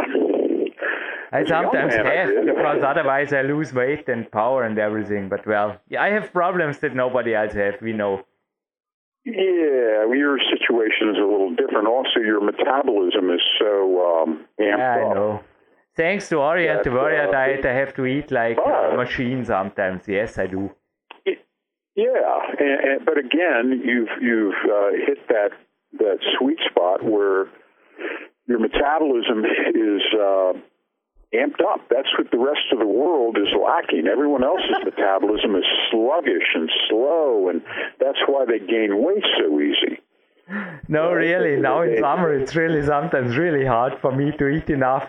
I 1.33 1.41
as 1.41 1.47
a 1.47 1.49
young 1.49 1.63
sometimes 1.65 1.93
man, 1.95 2.05
have 2.05 2.27
did. 2.29 2.45
because 2.47 2.83
otherwise 2.83 3.31
I 3.33 3.41
lose 3.43 3.71
weight 3.73 4.09
and 4.09 4.29
power 4.31 4.63
and 4.63 4.77
everything. 4.79 5.29
But 5.29 5.45
well, 5.45 5.77
yeah, 5.89 6.01
I 6.01 6.09
have 6.09 6.33
problems 6.33 6.79
that 6.79 6.95
nobody 6.95 7.35
else 7.35 7.53
have. 7.53 7.75
We 7.81 7.93
know. 7.93 8.23
Yeah, 9.25 10.11
your 10.11 10.39
situation 10.39 11.09
is 11.09 11.17
a 11.17 11.27
little 11.33 11.53
different. 11.55 11.87
Also, 11.87 12.19
your 12.19 12.41
metabolism 12.41 13.29
is 13.29 13.41
so 13.59 14.23
um, 14.23 14.45
amped 14.59 14.77
Yeah, 14.79 14.95
I 14.95 15.03
up. 15.03 15.15
know. 15.15 15.39
Thanks 16.01 16.29
to 16.29 16.37
Orient, 16.37 16.83
the 16.83 16.89
That's, 16.89 16.99
Warrior 16.99 17.27
uh, 17.27 17.31
diet, 17.31 17.63
I 17.63 17.73
have 17.73 17.93
to 17.93 18.03
eat 18.07 18.31
like 18.31 18.57
a 18.57 18.61
Oh. 18.93 18.97
machine 18.97 19.45
sometimes. 19.45 20.07
Yes, 20.07 20.39
I 20.43 20.47
do. 20.47 20.61
Yeah, 21.95 22.37
and, 22.65 22.77
and, 22.89 23.05
but 23.05 23.17
again, 23.27 23.65
you've 23.89 24.13
you've 24.29 24.61
uh, 24.77 24.91
hit 25.07 25.19
that 25.27 25.51
that 25.99 26.17
sweet 26.37 26.57
spot 26.69 27.03
where 27.03 27.39
your 28.49 28.59
metabolism 28.67 29.39
is 29.89 30.01
uh, 30.27 30.53
amped 31.41 31.61
up. 31.71 31.81
That's 31.93 32.11
what 32.17 32.31
the 32.31 32.39
rest 32.51 32.65
of 32.73 32.79
the 32.79 32.87
world 33.01 33.37
is 33.37 33.51
lacking. 33.67 34.07
Everyone 34.07 34.43
else's 34.43 34.79
metabolism 34.91 35.55
is 35.61 35.67
sluggish 35.91 36.49
and 36.55 36.67
slow, 36.89 37.49
and 37.49 37.61
that's 37.99 38.21
why 38.25 38.45
they 38.45 38.59
gain 38.59 38.91
weight 39.05 39.25
so 39.37 39.59
easy. 39.59 39.93
No, 40.87 41.13
really. 41.13 41.61
Now 41.61 41.81
in 41.83 41.97
summer, 41.99 42.33
it's 42.33 42.55
really 42.55 42.83
sometimes 42.85 43.37
really 43.37 43.65
hard 43.65 43.93
for 44.01 44.11
me 44.11 44.31
to 44.39 44.47
eat 44.47 44.69
enough 44.69 45.05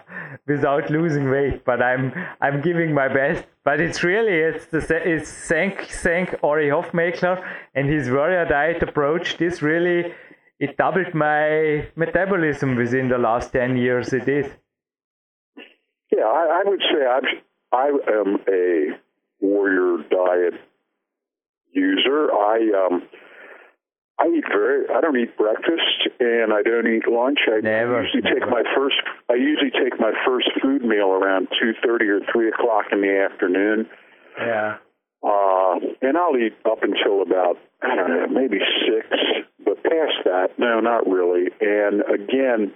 without 0.46 0.90
losing 0.90 1.30
weight. 1.30 1.64
But 1.64 1.82
I'm 1.82 2.12
I'm 2.40 2.60
giving 2.60 2.92
my 2.94 3.08
best. 3.08 3.44
But 3.64 3.80
it's 3.80 4.02
really 4.02 4.36
it's 4.38 4.66
the 4.66 4.80
it's 5.04 5.30
thank 5.48 5.80
thank 5.82 6.34
Ori 6.42 6.68
Hofmekler 6.68 7.44
and 7.74 7.88
his 7.88 8.10
warrior 8.10 8.44
diet 8.44 8.82
approach. 8.82 9.36
This 9.36 9.62
really 9.62 10.12
it 10.58 10.76
doubled 10.76 11.14
my 11.14 11.88
metabolism 11.96 12.76
within 12.76 13.08
the 13.08 13.18
last 13.18 13.52
ten 13.52 13.76
years. 13.76 14.12
It 14.12 14.26
did. 14.26 14.56
Yeah, 16.16 16.24
I, 16.24 16.60
I 16.60 16.68
would 16.68 16.80
say 16.80 17.06
I'm, 17.06 17.24
I 17.72 17.86
am 18.18 18.38
a 18.46 18.98
warrior 19.40 20.04
diet 20.10 20.60
user. 21.72 22.30
I 22.30 22.86
um, 22.86 23.02
I 24.22 24.26
eat 24.28 24.44
very. 24.46 24.86
I 24.88 25.00
don't 25.00 25.16
eat 25.18 25.36
breakfast 25.36 26.06
and 26.20 26.52
I 26.52 26.62
don't 26.62 26.86
eat 26.86 27.08
lunch. 27.10 27.40
I 27.48 27.58
Never, 27.60 28.04
usually 28.04 28.22
take 28.22 28.48
my 28.48 28.62
first. 28.76 29.02
I 29.28 29.34
usually 29.34 29.72
take 29.72 29.98
my 29.98 30.12
first 30.24 30.48
food 30.62 30.84
meal 30.84 31.10
around 31.10 31.48
two 31.60 31.72
thirty 31.84 32.06
or 32.06 32.20
three 32.32 32.48
o'clock 32.48 32.86
in 32.92 33.00
the 33.00 33.28
afternoon. 33.28 33.88
Yeah. 34.38 34.76
Uh, 35.24 35.78
and 36.02 36.16
I'll 36.16 36.36
eat 36.36 36.54
up 36.64 36.82
until 36.82 37.22
about, 37.22 37.56
I 37.80 37.94
don't 37.94 38.10
know, 38.10 38.26
maybe 38.26 38.58
six, 38.86 39.06
but 39.64 39.82
past 39.84 40.18
that, 40.24 40.58
no, 40.58 40.80
not 40.80 41.06
really. 41.06 41.46
And 41.60 42.02
again, 42.10 42.72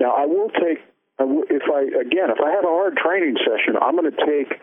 now 0.00 0.12
I 0.16 0.24
will 0.24 0.48
take, 0.48 0.80
if 1.20 1.62
I, 1.68 1.82
again, 2.00 2.32
if 2.32 2.40
I 2.40 2.50
have 2.56 2.64
a 2.64 2.72
hard 2.72 2.96
training 2.96 3.36
session, 3.44 3.76
I'm 3.80 3.96
going 3.96 4.10
to 4.10 4.16
take 4.16 4.58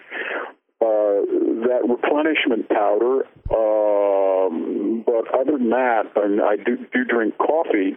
uh, 0.82 1.26
that 1.68 1.82
replenishment 1.88 2.70
powder. 2.70 3.26
Um, 3.50 5.04
but 5.06 5.28
other 5.34 5.58
than 5.58 5.70
that, 5.72 6.12
and 6.16 6.42
I 6.42 6.56
do, 6.58 6.78
do 6.94 7.04
drink 7.06 7.38
coffee, 7.38 7.96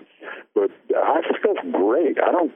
but 0.55 0.71
I 0.97 1.21
feel 1.43 1.55
great. 1.73 2.19
I 2.23 2.33
don't, 2.33 2.53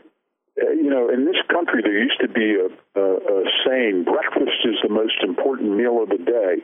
uh, 0.63 0.71
you 0.71 0.89
know, 0.89 1.11
in 1.11 1.25
this 1.27 1.37
country, 1.51 1.83
there 1.83 1.99
used 1.99 2.21
to 2.21 2.29
be 2.29 2.57
a, 2.57 2.69
a, 2.99 3.17
a 3.17 3.45
saying, 3.67 4.05
breakfast 4.05 4.65
is 4.65 4.77
the 4.83 4.89
most 4.89 5.23
important 5.23 5.77
meal 5.77 6.03
of 6.03 6.09
the 6.09 6.19
day. 6.19 6.63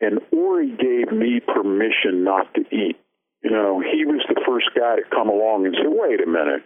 And 0.00 0.20
Ori 0.32 0.70
gave 0.70 1.12
me 1.12 1.40
permission 1.40 2.24
not 2.24 2.54
to 2.54 2.60
eat. 2.74 2.96
You 3.42 3.50
know, 3.50 3.80
he 3.80 4.04
was 4.04 4.24
the 4.28 4.40
first 4.46 4.70
guy 4.78 4.96
to 4.96 5.02
come 5.10 5.28
along 5.28 5.66
and 5.66 5.74
say, 5.74 5.86
wait 5.86 6.20
a 6.22 6.26
minute. 6.26 6.62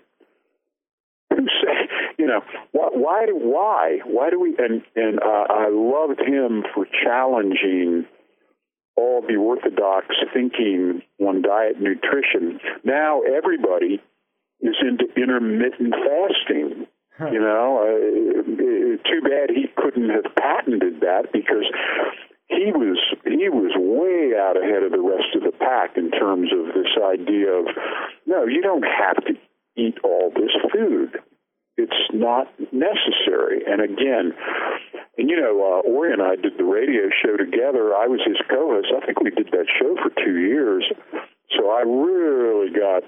Who 1.31 1.47
say, 1.63 1.84
you 2.25 2.31
know, 2.31 2.41
why, 2.73 2.89
why, 2.93 3.27
why, 3.33 3.99
why 4.07 4.31
do 4.31 4.41
we, 4.41 4.57
and, 4.59 4.83
and 4.97 5.21
uh, 5.21 5.45
I 5.51 5.69
loved 5.69 6.21
him 6.21 6.65
for 6.75 6.87
challenging 7.05 8.07
all 8.97 9.21
the 9.21 9.37
orthodox 9.37 10.07
thinking 10.33 11.03
on 11.21 11.43
diet 11.43 11.77
and 11.77 11.85
nutrition. 11.85 12.61
Now 12.83 13.21
everybody 13.23 14.01
is 14.61 14.77
into 14.81 15.05
intermittent 15.17 15.93
fasting. 15.93 16.87
You 17.21 17.39
know, 17.39 17.79
uh, 17.79 19.09
too 19.09 19.21
bad 19.23 19.51
he 19.51 19.67
couldn't 19.77 20.11
have 20.11 20.35
patented 20.35 21.01
that 21.01 21.31
because 21.33 21.63
he 22.49 22.73
was 22.75 22.99
he 23.25 23.49
was 23.49 23.71
way 23.79 24.37
out 24.37 24.57
ahead 24.57 24.83
of 24.83 24.91
the 24.91 25.01
rest 25.01 25.31
of 25.37 25.43
the 25.43 25.53
pack 25.57 25.97
in 25.97 26.11
terms 26.11 26.51
of 26.53 26.75
this 26.75 26.91
idea 26.99 27.53
of 27.53 27.67
no, 28.27 28.47
you 28.47 28.63
don't 28.63 28.83
have 28.83 29.25
to 29.27 29.35
eat 29.77 29.99
all 30.03 30.33
this 30.35 30.51
food. 30.73 31.21
It's 31.77 31.93
not 32.13 32.47
necessary. 32.73 33.63
And 33.67 33.81
again, 33.81 34.33
and 35.19 35.29
you 35.31 35.41
know, 35.41 35.59
uh, 35.61 35.89
Ori 35.89 36.13
and 36.13 36.23
I 36.23 36.37
did 36.37 36.57
the 36.57 36.65
radio 36.65 37.11
show 37.25 37.37
together. 37.37 37.95
I 37.95 38.07
was 38.07 38.21
his 38.25 38.37
co-host. 38.49 38.89
I 38.97 39.05
think 39.05 39.21
we 39.21 39.31
did 39.31 39.49
that 39.53 39.67
show 39.79 39.97
for 40.03 40.11
two 40.25 40.39
years. 40.39 40.85
So 41.57 41.71
I 41.71 41.83
really 41.83 42.71
got 42.71 43.03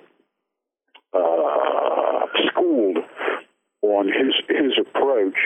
uh, 1.14 2.26
schooled 2.48 2.98
on 3.82 4.06
his 4.06 4.34
his 4.48 4.72
approach, 4.80 5.36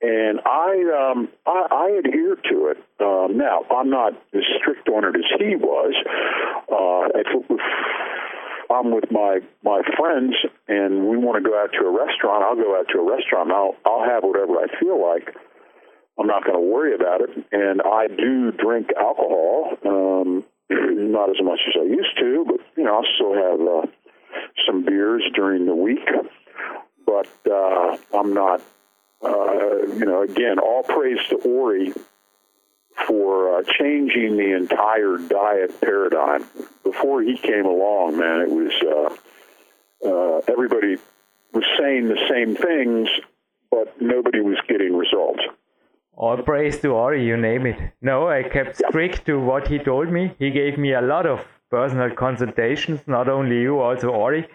and 0.00 0.40
I 0.46 1.10
um, 1.10 1.28
I, 1.46 1.66
I 1.70 2.00
adhere 2.04 2.36
to 2.36 2.66
it. 2.68 2.78
Um, 3.00 3.36
now 3.36 3.64
I'm 3.70 3.90
not 3.90 4.12
as 4.34 4.42
strict 4.60 4.88
on 4.88 5.04
it 5.04 5.16
as 5.16 5.38
he 5.38 5.56
was. 5.56 5.94
I'm 8.78 8.90
with 8.92 9.10
my 9.10 9.40
my 9.64 9.82
friends 9.96 10.34
and 10.68 11.08
we 11.08 11.16
want 11.16 11.42
to 11.42 11.48
go 11.48 11.58
out 11.58 11.70
to 11.72 11.86
a 11.86 11.90
restaurant, 11.90 12.44
I'll 12.44 12.56
go 12.56 12.78
out 12.78 12.86
to 12.92 12.98
a 12.98 13.10
restaurant. 13.10 13.50
I'll 13.50 13.74
I'll 13.84 14.04
have 14.08 14.22
whatever 14.22 14.54
I 14.54 14.66
feel 14.78 15.00
like. 15.00 15.34
I'm 16.18 16.26
not 16.26 16.44
going 16.44 16.56
to 16.56 16.66
worry 16.66 16.94
about 16.94 17.20
it. 17.20 17.30
And 17.52 17.80
I 17.80 18.08
do 18.08 18.50
drink 18.50 18.88
alcohol, 18.98 19.70
um, 19.86 20.44
not 20.70 21.30
as 21.30 21.36
much 21.42 21.60
as 21.68 21.74
I 21.80 21.84
used 21.84 22.18
to, 22.18 22.44
but 22.46 22.60
you 22.76 22.84
know 22.84 22.98
I 22.98 23.02
still 23.14 23.34
have 23.34 23.60
uh, 23.60 23.86
some 24.66 24.84
beers 24.84 25.22
during 25.34 25.66
the 25.66 25.74
week. 25.74 26.06
But 27.06 27.28
uh, 27.50 27.96
I'm 28.14 28.34
not. 28.34 28.62
Uh, 29.20 29.82
you 29.96 30.04
know, 30.04 30.22
again, 30.22 30.60
all 30.60 30.84
praise 30.84 31.18
to 31.28 31.34
Ori 31.38 31.92
for 33.06 33.58
uh, 33.58 33.62
changing 33.78 34.36
the 34.36 34.56
entire 34.56 35.16
diet 35.18 35.80
paradigm. 35.80 36.44
Before 36.82 37.22
he 37.22 37.36
came 37.36 37.66
along, 37.66 38.18
man, 38.18 38.40
it 38.40 38.50
was 38.50 38.72
uh, 38.82 40.08
uh, 40.08 40.40
everybody 40.48 40.96
was 41.52 41.64
saying 41.78 42.08
the 42.08 42.18
same 42.28 42.54
things, 42.54 43.08
but 43.70 44.00
nobody 44.00 44.40
was 44.40 44.58
getting 44.68 44.96
results. 44.96 45.42
All 46.14 46.36
praise 46.42 46.80
to 46.80 46.88
Ori, 46.88 47.24
you 47.24 47.36
name 47.36 47.66
it. 47.66 47.78
No, 48.02 48.28
I 48.28 48.42
kept 48.42 48.76
strict 48.76 49.24
to 49.26 49.38
what 49.38 49.68
he 49.68 49.78
told 49.78 50.10
me. 50.10 50.34
He 50.38 50.50
gave 50.50 50.76
me 50.76 50.92
a 50.92 51.00
lot 51.00 51.26
of 51.26 51.44
personal 51.70 52.10
consultations, 52.10 53.00
not 53.06 53.28
only 53.28 53.60
you, 53.60 53.78
also 53.78 54.08
Ori. 54.08 54.48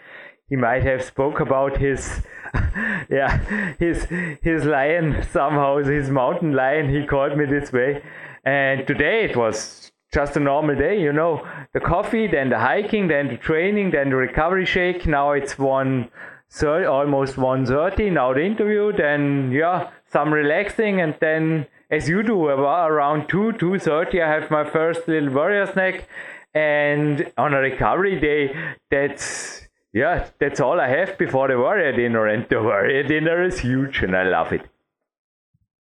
He 0.50 0.58
might 0.58 0.84
have 0.84 1.04
spoke 1.04 1.40
about 1.40 1.78
his, 1.78 2.22
yeah, 3.10 3.38
his 3.80 4.06
his 4.42 4.66
lion 4.66 5.26
somehow, 5.32 5.78
his 5.78 6.10
mountain 6.10 6.52
lion. 6.52 6.90
He 6.90 7.08
called 7.08 7.38
me 7.38 7.46
this 7.46 7.72
way, 7.72 8.04
and 8.44 8.86
today 8.88 9.26
it 9.26 9.36
was 9.36 9.92
just 10.14 10.38
a 10.38 10.40
normal 10.40 10.76
day, 10.76 11.02
you 11.02 11.12
know. 11.12 11.46
The 11.74 11.80
coffee, 11.80 12.28
then 12.28 12.50
the 12.50 12.60
hiking, 12.60 13.08
then 13.08 13.28
the 13.28 13.38
training, 13.38 13.92
then 13.92 14.10
the 14.10 14.16
recovery 14.16 14.66
shake. 14.66 15.08
Now 15.08 15.32
it's 15.32 15.58
one 15.58 16.10
thirty, 16.50 16.86
almost 16.86 17.38
one 17.38 17.66
thirty. 17.66 18.10
Now 18.10 18.34
the 18.34 18.44
interview, 18.44 18.94
then 18.94 19.52
yeah, 19.52 19.90
some 20.06 20.32
relaxing, 20.32 21.02
and 21.02 21.16
then 21.20 21.66
as 21.90 22.08
you 22.08 22.22
do 22.24 22.48
around 22.48 23.28
two 23.28 23.54
two 23.54 23.80
thirty, 23.80 24.22
I 24.22 24.30
have 24.30 24.52
my 24.52 24.64
first 24.70 25.08
little 25.08 25.34
warrior 25.34 25.66
snack, 25.66 26.08
and 26.54 27.32
on 27.38 27.54
a 27.54 27.60
recovery 27.60 28.20
day, 28.20 28.56
that's 28.92 29.68
yeah, 29.94 30.28
that's 30.40 30.60
all 30.60 30.80
I 30.80 30.90
have 30.90 31.18
before 31.18 31.48
the 31.48 31.58
warrior 31.58 31.92
dinner, 31.92 32.28
and 32.28 32.48
the 32.50 32.62
warrior 32.62 33.04
dinner 33.04 33.44
is 33.44 33.60
huge, 33.60 34.04
and 34.04 34.16
I 34.16 34.24
love 34.24 34.54
it. 34.54 34.68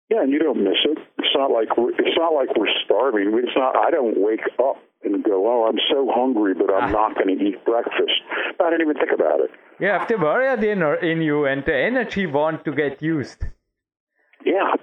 Yeah, 0.10 0.22
and 0.24 0.32
you 0.32 0.40
don't 0.40 0.64
miss 0.64 0.84
not 1.38 1.52
like 1.52 1.78
we're, 1.78 1.92
it's 1.92 2.18
not 2.18 2.34
like 2.34 2.50
we're 2.58 2.74
starving. 2.84 3.32
It's 3.44 3.56
not. 3.56 3.76
I 3.78 3.92
don't 3.92 4.20
wake 4.20 4.46
up 4.60 4.78
and 5.04 5.24
go, 5.24 5.46
"Oh, 5.48 5.68
I'm 5.70 5.80
so 5.90 6.10
hungry, 6.14 6.54
but 6.54 6.74
I'm 6.74 6.96
ah. 6.96 7.00
not 7.00 7.16
going 7.16 7.38
to 7.38 7.44
eat 7.44 7.64
breakfast." 7.66 8.18
I 8.60 8.70
didn't 8.70 8.82
even 8.82 8.96
think 8.96 9.14
about 9.14 9.40
it. 9.42 9.52
You 9.80 9.88
have 9.88 10.08
the 10.08 10.18
warrior 10.18 10.58
dinner 10.58 10.96
in 10.96 11.22
you, 11.22 11.46
and 11.46 11.64
the 11.64 11.76
energy 11.76 12.26
want 12.26 12.66
to 12.66 12.72
get 12.74 13.02
used. 13.02 13.46
Yeah, 14.46 14.74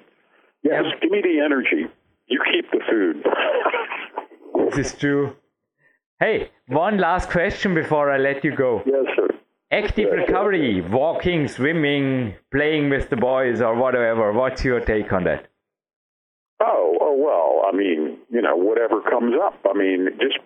yeah. 0.62 0.82
Give 1.00 1.10
me 1.10 1.20
the 1.22 1.40
energy. 1.44 1.86
You 2.28 2.40
keep 2.52 2.70
the 2.70 2.80
food. 2.88 3.24
this 4.70 4.86
is 4.86 4.98
true. 4.98 5.36
Hey, 6.20 6.50
one 6.68 6.98
last 6.98 7.28
question 7.30 7.74
before 7.74 8.10
I 8.10 8.18
let 8.18 8.44
you 8.44 8.54
go. 8.54 8.82
Yes, 8.86 9.04
sir. 9.16 9.28
Active 9.70 10.12
recovery, 10.12 10.80
walking, 10.80 11.48
swimming, 11.48 12.34
playing 12.52 12.88
with 12.88 13.10
the 13.10 13.16
boys, 13.16 13.60
or 13.60 13.74
whatever. 13.74 14.32
What's 14.32 14.64
your 14.64 14.80
take 14.80 15.12
on 15.12 15.24
that? 15.24 15.48
Oh, 16.60 16.98
oh 17.00 17.14
well. 17.16 17.68
I 17.68 17.76
mean, 17.76 18.18
you 18.30 18.42
know, 18.42 18.56
whatever 18.56 19.00
comes 19.00 19.34
up. 19.42 19.58
I 19.68 19.76
mean, 19.76 20.08
just 20.20 20.38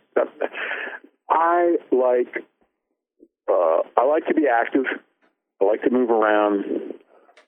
I 1.31 1.77
like 1.92 2.44
uh, 3.49 3.81
I 3.97 4.05
like 4.05 4.27
to 4.27 4.35
be 4.35 4.47
active. 4.47 4.85
I 5.61 5.64
like 5.64 5.83
to 5.83 5.90
move 5.90 6.11
around. 6.11 6.64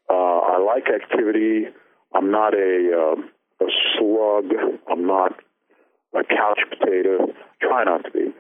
Uh, 0.09 0.13
I 0.13 0.59
like 0.59 0.85
activity. 0.89 1.67
I'm 2.15 2.31
not 2.31 2.55
a 2.55 3.17
uh, 3.17 3.65
a 3.65 3.69
slug. 3.97 4.53
I'm 4.91 5.07
not 5.07 5.33
a 6.15 6.25
couch 6.25 6.61
potato. 6.69 7.33
Try 7.63 7.85
not 7.85 8.05
to 8.05 8.11
be. 8.11 8.33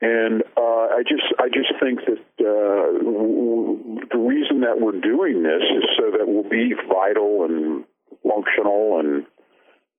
And 0.00 0.42
uh, 0.56 0.86
I 0.94 1.02
just 1.02 1.24
I 1.38 1.48
just 1.48 1.72
think 1.80 2.00
that 2.06 2.20
uh, 2.40 2.92
the 4.12 4.18
reason 4.18 4.60
that 4.60 4.80
we're 4.80 5.00
doing 5.00 5.42
this 5.42 5.62
is 5.76 5.84
so 5.98 6.10
that 6.16 6.28
we'll 6.28 6.48
be 6.48 6.74
vital 6.88 7.44
and 7.44 7.84
functional 8.22 9.00
and 9.00 9.26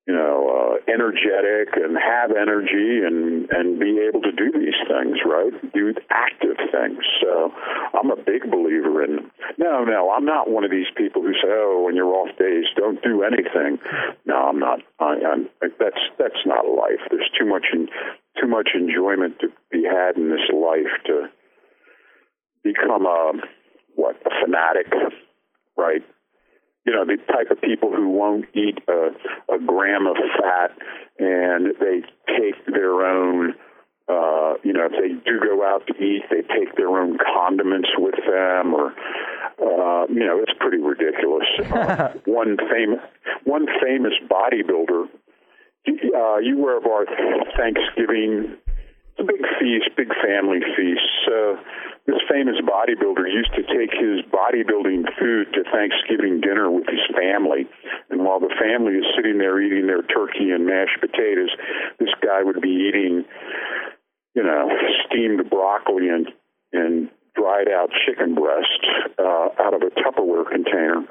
you 0.10 0.16
know, 0.16 0.50
uh, 0.50 0.92
energetic 0.92 1.70
and 1.78 1.96
have 1.96 2.32
energy 2.32 3.06
and, 3.06 3.46
and 3.52 3.80
be 3.80 4.02
able 4.10 4.22
to 4.26 4.32
do 4.32 4.50
these 4.58 4.74
things, 4.90 5.22
right? 5.24 5.54
Do 5.72 5.94
active 6.10 6.58
things. 6.74 6.98
So 7.22 7.54
I'm 7.94 8.10
a 8.10 8.16
big 8.16 8.50
believer 8.50 9.04
in, 9.04 9.30
no, 9.60 9.86
no, 9.86 10.10
I'm 10.10 10.26
not 10.26 10.50
one 10.50 10.64
of 10.64 10.72
these 10.72 10.90
people 10.98 11.22
who 11.22 11.34
say, 11.34 11.54
oh, 11.54 11.84
when 11.86 11.96
you're 11.96 12.10
off 12.10 12.36
days, 12.40 12.66
don't 12.76 13.00
do 13.04 13.22
anything. 13.22 13.78
No, 14.26 14.50
I'm 14.50 14.58
not. 14.58 14.80
I, 15.00 15.22
I'm, 15.32 15.48
that's, 15.78 16.02
that's 16.18 16.42
not 16.44 16.66
life. 16.66 17.06
There's 17.12 17.30
too 17.38 17.46
much, 17.46 17.68
in, 17.72 17.88
too 18.42 18.48
much 18.48 18.70
enjoyment 18.74 19.38
to 19.42 19.50
be 19.72 19.84
had 19.86 20.18
in 20.18 20.32
this 20.32 20.50
life 20.52 20.90
to 21.06 21.30
become 22.64 23.06
a, 23.06 23.34
what, 23.94 24.16
a 24.26 24.32
fanatic, 24.44 24.92
right? 25.78 26.02
You 26.90 26.96
know, 26.96 27.06
the 27.06 27.18
type 27.32 27.52
of 27.52 27.62
people 27.62 27.94
who 27.96 28.10
won't 28.10 28.46
eat 28.56 28.80
a, 28.88 29.10
a 29.54 29.60
gram 29.60 30.08
of 30.08 30.18
fat 30.42 30.76
and 31.20 31.76
they 31.80 32.02
take 32.26 32.66
their 32.66 33.06
own, 33.06 33.54
uh, 34.10 34.56
you 34.64 34.74
know, 34.74 34.90
if 34.90 34.94
they 34.94 35.14
do 35.30 35.40
go 35.40 35.64
out 35.64 35.86
to 35.86 35.94
eat, 36.04 36.24
they 36.32 36.42
take 36.42 36.76
their 36.78 36.90
own 36.90 37.20
condiments 37.20 37.90
with 37.96 38.16
them 38.26 38.74
or, 38.74 38.88
uh, 39.62 40.08
you 40.08 40.26
know, 40.26 40.42
it's 40.42 40.58
pretty 40.60 40.80
ridiculous. 40.80 41.46
uh, 41.72 42.10
one 42.26 42.58
famous, 42.72 43.06
one 43.44 43.68
famous 43.80 44.14
bodybuilder, 44.28 45.06
uh, 45.86 46.38
you 46.40 46.58
were 46.58 46.76
of 46.76 46.88
our 46.88 47.06
Thanksgiving 47.56 48.58
a 49.20 49.24
big 49.24 49.42
feast, 49.60 49.90
big 49.96 50.10
family 50.24 50.60
feast. 50.76 51.06
So 51.28 51.60
this 52.10 52.26
famous 52.26 52.58
bodybuilder 52.66 53.30
used 53.30 53.54
to 53.54 53.62
take 53.70 53.94
his 53.94 54.26
bodybuilding 54.34 55.06
food 55.22 55.54
to 55.54 55.62
Thanksgiving 55.70 56.42
dinner 56.42 56.72
with 56.72 56.90
his 56.90 57.06
family. 57.14 57.70
And 58.10 58.26
while 58.26 58.40
the 58.40 58.50
family 58.58 58.98
is 58.98 59.06
sitting 59.16 59.38
there 59.38 59.62
eating 59.62 59.86
their 59.86 60.02
turkey 60.02 60.50
and 60.50 60.66
mashed 60.66 60.98
potatoes, 61.00 61.54
this 62.00 62.10
guy 62.26 62.42
would 62.42 62.62
be 62.62 62.90
eating, 62.90 63.26
you 64.34 64.42
know, 64.42 64.70
steamed 65.06 65.48
broccoli 65.50 66.10
and 66.10 66.28
and 66.74 67.10
dried 67.36 67.70
out 67.70 67.90
chicken 68.06 68.34
breast 68.34 68.82
uh, 69.20 69.50
out 69.62 69.74
of 69.74 69.82
a 69.86 69.94
Tupperware 70.02 70.50
container. 70.50 71.06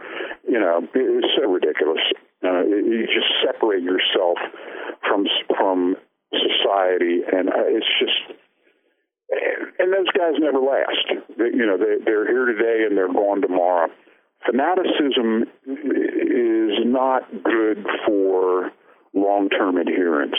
You 0.48 0.58
know, 0.58 0.82
it's 0.82 1.32
so 1.38 1.46
ridiculous. 1.46 2.02
Uh, 2.42 2.66
you 2.66 3.06
just 3.06 3.30
separate 3.46 3.82
yourself 3.82 4.38
from 5.06 5.26
from 5.46 5.96
society, 6.34 7.22
and 7.30 7.50
uh, 7.50 7.70
it's 7.70 7.86
just. 8.00 8.38
And 9.30 9.92
those 9.92 10.10
guys 10.16 10.34
never 10.38 10.58
last. 10.58 11.06
You 11.36 11.66
know, 11.66 11.76
they, 11.76 12.02
they're 12.04 12.26
here 12.26 12.46
today 12.46 12.86
and 12.86 12.96
they're 12.96 13.12
gone 13.12 13.42
tomorrow. 13.42 13.88
Fanaticism 14.46 15.44
is 15.66 16.78
not 16.86 17.22
good 17.42 17.84
for 18.06 18.70
long-term 19.14 19.76
adherence. 19.76 20.36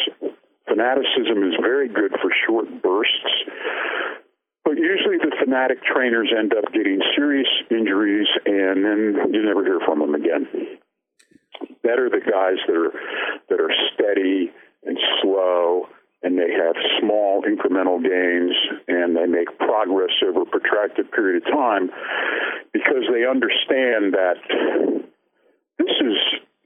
Fanaticism 0.68 1.44
is 1.44 1.56
very 1.62 1.88
good 1.88 2.12
for 2.22 2.32
short 2.48 2.68
bursts, 2.82 3.34
but 4.64 4.78
usually 4.78 5.18
the 5.18 5.36
fanatic 5.44 5.80
trainers 5.84 6.32
end 6.38 6.54
up 6.54 6.72
getting 6.72 7.02
serious 7.16 7.48
injuries 7.72 8.28
and 8.46 8.86
then 8.86 9.34
you 9.34 9.44
never 9.44 9.64
hear 9.66 9.80
from 9.86 10.00
them 10.00 10.16
again. 10.16 10.48
Better 11.84 12.10
the 12.10 12.22
guys 12.22 12.58
that 12.68 12.76
are 12.76 12.94
that 13.50 13.60
are 13.60 13.74
steady 13.94 14.52
and 14.86 14.98
slow, 15.22 15.88
and 16.22 16.38
they 16.38 16.52
have 16.52 16.76
small 17.00 17.44
incremental 17.44 18.02
gains, 18.02 18.56
and 18.88 19.16
they 19.16 19.26
make 19.26 19.58
progress 19.58 20.12
over 20.26 20.42
a 20.42 20.46
protracted 20.46 21.12
period 21.12 21.44
of 21.46 21.54
time 21.54 21.90
because 22.74 23.04
they 23.12 23.26
understand 23.26 24.14
that 24.14 24.36
this 25.78 25.96
is 26.02 26.18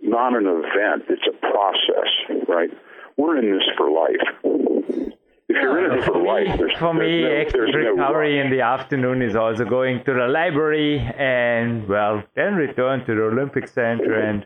not 0.01 0.35
an 0.35 0.47
event, 0.47 1.05
it's 1.09 1.27
a 1.27 1.37
process, 1.39 2.47
right? 2.47 2.69
We're 3.15 3.37
in 3.37 3.51
this 3.51 3.63
for 3.77 3.91
life. 3.91 4.25
if 4.43 5.61
you're 5.61 5.85
in 5.85 5.99
it 5.99 6.03
for, 6.03 6.17
life, 6.17 6.47
me, 6.47 6.57
there's, 6.57 6.77
for 6.77 6.93
me, 6.93 7.21
no, 7.21 7.41
active 7.41 7.61
recovery 7.61 8.37
no 8.37 8.45
in 8.45 8.51
the 8.51 8.61
afternoon 8.61 9.21
is 9.21 9.35
also 9.35 9.65
going 9.65 10.03
to 10.05 10.13
the 10.13 10.27
library 10.27 10.99
and 11.17 11.87
well, 11.87 12.23
then 12.35 12.55
return 12.55 13.05
to 13.05 13.13
the 13.13 13.21
Olympic 13.21 13.67
Center 13.67 14.19
and 14.19 14.45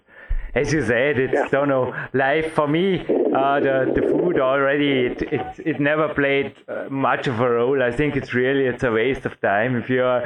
as 0.57 0.73
you 0.73 0.81
said, 0.85 1.19
it's 1.19 1.33
yeah. 1.33 1.47
don't 1.49 1.69
know 1.69 1.93
life 2.13 2.53
for 2.53 2.67
me. 2.67 2.85
Uh, 3.41 3.59
the 3.59 3.75
the 3.97 4.03
food 4.11 4.39
already 4.39 4.91
it 5.07 5.21
it, 5.37 5.47
it 5.71 5.79
never 5.79 6.07
played 6.13 6.53
uh, 6.67 6.85
much 6.89 7.27
of 7.27 7.39
a 7.39 7.49
role. 7.49 7.83
I 7.89 7.91
think 7.91 8.15
it's 8.15 8.33
really 8.33 8.65
it's 8.65 8.83
a 8.83 8.91
waste 8.91 9.25
of 9.25 9.39
time 9.41 9.75
if 9.75 9.89
you're 9.89 10.21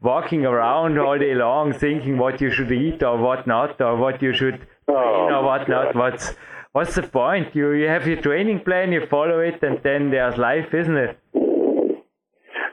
walking 0.00 0.44
around 0.44 0.98
all 0.98 1.18
day 1.18 1.34
long 1.34 1.72
thinking 1.72 2.18
what 2.18 2.40
you 2.40 2.50
should 2.50 2.72
eat 2.72 3.02
or 3.02 3.16
what 3.16 3.46
not 3.46 3.80
or 3.80 3.96
what 3.96 4.22
you 4.22 4.32
should 4.32 4.66
oh, 4.88 5.28
or 5.34 5.44
what 5.44 5.68
not. 5.68 5.94
What's 5.94 6.34
what's 6.72 6.94
the 6.96 7.04
point? 7.04 7.54
You 7.54 7.72
you 7.72 7.88
have 7.88 8.06
your 8.06 8.20
training 8.20 8.60
plan, 8.60 8.92
you 8.92 9.06
follow 9.06 9.38
it, 9.40 9.62
and 9.62 9.80
then 9.82 10.10
there's 10.10 10.36
life, 10.36 10.74
isn't 10.74 10.96
it? 10.96 11.18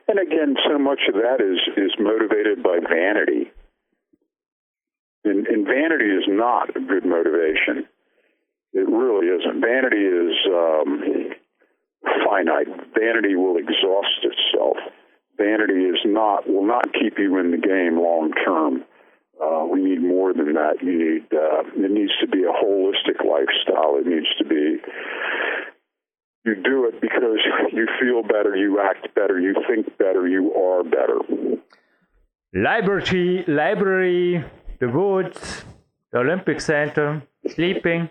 And 0.09 0.19
again, 0.19 0.55
so 0.67 0.77
much 0.77 1.01
of 1.09 1.15
that 1.15 1.39
is 1.41 1.59
is 1.77 1.93
motivated 1.99 2.63
by 2.63 2.79
vanity. 2.79 3.51
And, 5.25 5.47
and 5.47 5.65
vanity 5.65 6.05
is 6.05 6.25
not 6.27 6.75
a 6.75 6.79
good 6.79 7.05
motivation. 7.05 7.87
It 8.73 8.87
really 8.89 9.27
isn't. 9.27 9.61
Vanity 9.61 10.03
is 10.03 10.35
um, 10.47 11.01
finite. 12.25 12.67
Vanity 12.97 13.35
will 13.35 13.57
exhaust 13.57 14.19
itself. 14.23 14.77
Vanity 15.37 15.85
is 15.85 15.99
not 16.05 16.47
will 16.47 16.65
not 16.65 16.93
keep 16.93 17.17
you 17.17 17.37
in 17.39 17.51
the 17.51 17.57
game 17.57 17.99
long 18.01 18.31
term. 18.45 18.83
Uh, 19.41 19.65
we 19.65 19.81
need 19.81 20.01
more 20.01 20.33
than 20.33 20.53
that. 20.53 20.75
You 20.81 20.93
need 20.93 21.23
uh, 21.33 21.63
it 21.75 21.91
needs 21.91 22.13
to 22.21 22.27
be 22.27 22.43
a 22.43 22.53
holistic 22.53 23.23
lifestyle. 23.23 23.97
It 23.97 24.05
needs 24.05 24.27
to 24.37 24.45
be 24.45 24.77
you 26.45 26.55
do 26.55 26.85
it 26.85 26.99
because 26.99 27.39
you 27.71 27.87
feel 27.99 28.21
better, 28.21 28.55
you 28.55 28.79
act 28.79 29.13
better, 29.15 29.39
you 29.39 29.55
think 29.67 29.97
better, 29.97 30.27
you 30.27 30.53
are 30.53 30.83
better. 30.83 31.19
Library, 32.53 33.45
library, 33.47 34.45
the 34.83 34.89
woods, 34.89 35.63
the 36.11 36.19
Olympic 36.19 36.59
Center, 36.59 37.23
sleeping, 37.55 38.09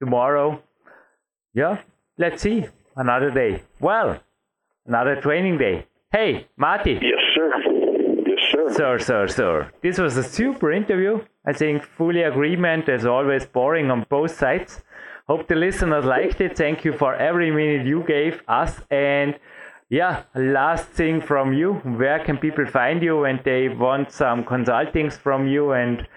tomorrow. 0.00 0.62
Yeah, 1.52 1.82
let's 2.16 2.40
see. 2.42 2.66
Another 2.96 3.30
day. 3.30 3.62
Well, 3.78 4.18
another 4.86 5.16
training 5.20 5.58
day. 5.58 5.86
Hey, 6.10 6.46
Marty. 6.56 6.98
Yes, 7.10 7.22
sir. 7.34 7.48
Yes, 8.26 8.42
sir. 8.52 8.72
Sir, 8.72 8.98
sir, 8.98 9.28
sir. 9.28 9.70
This 9.82 9.98
was 9.98 10.16
a 10.16 10.22
super 10.22 10.72
interview. 10.72 11.20
I 11.44 11.52
think 11.52 11.82
fully 11.84 12.22
agreement 12.22 12.88
as 12.88 13.04
always 13.04 13.44
boring 13.44 13.90
on 13.90 14.06
both 14.08 14.34
sides. 14.34 14.82
Hope 15.28 15.46
the 15.46 15.56
listeners 15.56 16.06
liked 16.06 16.40
it. 16.40 16.56
Thank 16.56 16.86
you 16.86 16.92
for 16.92 17.14
every 17.14 17.50
minute 17.50 17.86
you 17.86 18.02
gave 18.06 18.40
us. 18.48 18.80
And 18.90 19.38
yeah, 19.92 20.22
last 20.34 20.86
thing 20.86 21.20
from 21.20 21.52
you. 21.52 21.74
Where 22.00 22.18
can 22.24 22.38
people 22.38 22.64
find 22.64 23.02
you 23.02 23.18
when 23.18 23.40
they 23.44 23.68
want 23.68 24.10
some 24.10 24.42
consultings 24.42 25.18
from 25.18 25.46
you? 25.46 25.72
And 25.72 26.08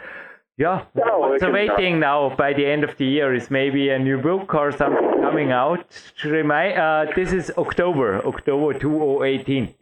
yeah, 0.57 0.85
no, 0.95 1.19
what's 1.19 1.43
awaiting 1.43 1.99
now 1.99 2.33
by 2.37 2.53
the 2.53 2.65
end 2.65 2.85
of 2.85 2.95
the 2.95 3.03
year 3.05 3.35
is 3.35 3.51
maybe 3.51 3.89
a 3.89 3.99
new 3.99 4.17
book 4.17 4.55
or 4.55 4.71
something 4.71 5.11
coming 5.21 5.51
out. 5.51 5.85
To 6.21 6.29
remind, 6.29 6.79
uh, 6.79 7.07
this 7.17 7.33
is 7.33 7.51
October, 7.57 8.25
October 8.25 8.79
2018. 8.79 9.75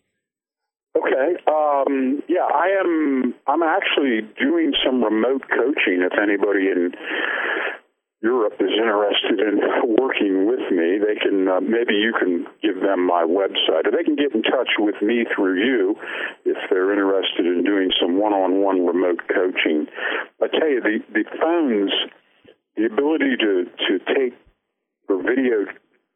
Okay. 0.98 1.38
Um, 1.48 2.24
yeah, 2.28 2.48
I 2.52 2.70
am. 2.80 3.36
I'm 3.46 3.62
actually 3.62 4.22
doing 4.42 4.74
some 4.84 5.04
remote 5.04 5.44
coaching. 5.50 6.02
If 6.02 6.18
anybody 6.18 6.70
in 6.70 6.94
Europe 8.24 8.56
is 8.60 8.72
interested 8.72 9.44
in 9.44 9.60
working 10.00 10.48
with 10.48 10.64
me, 10.72 10.96
they 10.96 11.20
can 11.20 11.46
uh, 11.46 11.60
maybe 11.60 11.92
you 11.94 12.16
can 12.18 12.48
give 12.64 12.80
them 12.80 13.06
my 13.06 13.28
website, 13.28 13.84
or 13.84 13.92
they 13.92 14.04
can 14.04 14.16
get 14.16 14.34
in 14.34 14.42
touch 14.44 14.80
with 14.80 14.96
me 15.02 15.26
through 15.36 15.60
you 15.60 15.96
if 16.46 16.56
they're 16.70 16.94
interested 16.94 17.46
in 17.46 17.66
doing 17.66 17.92
some 18.00 18.18
one-on-one 18.18 18.86
remote 18.86 19.20
coaching. 19.28 19.88
I 20.42 20.48
tell 20.48 20.70
you, 20.70 20.80
the 20.80 21.00
the 21.12 21.26
phones, 21.36 21.92
the 22.78 22.86
ability 22.86 23.36
to 23.44 23.66
to 23.68 24.00
take 24.16 24.34
for 25.06 25.18
video 25.22 25.68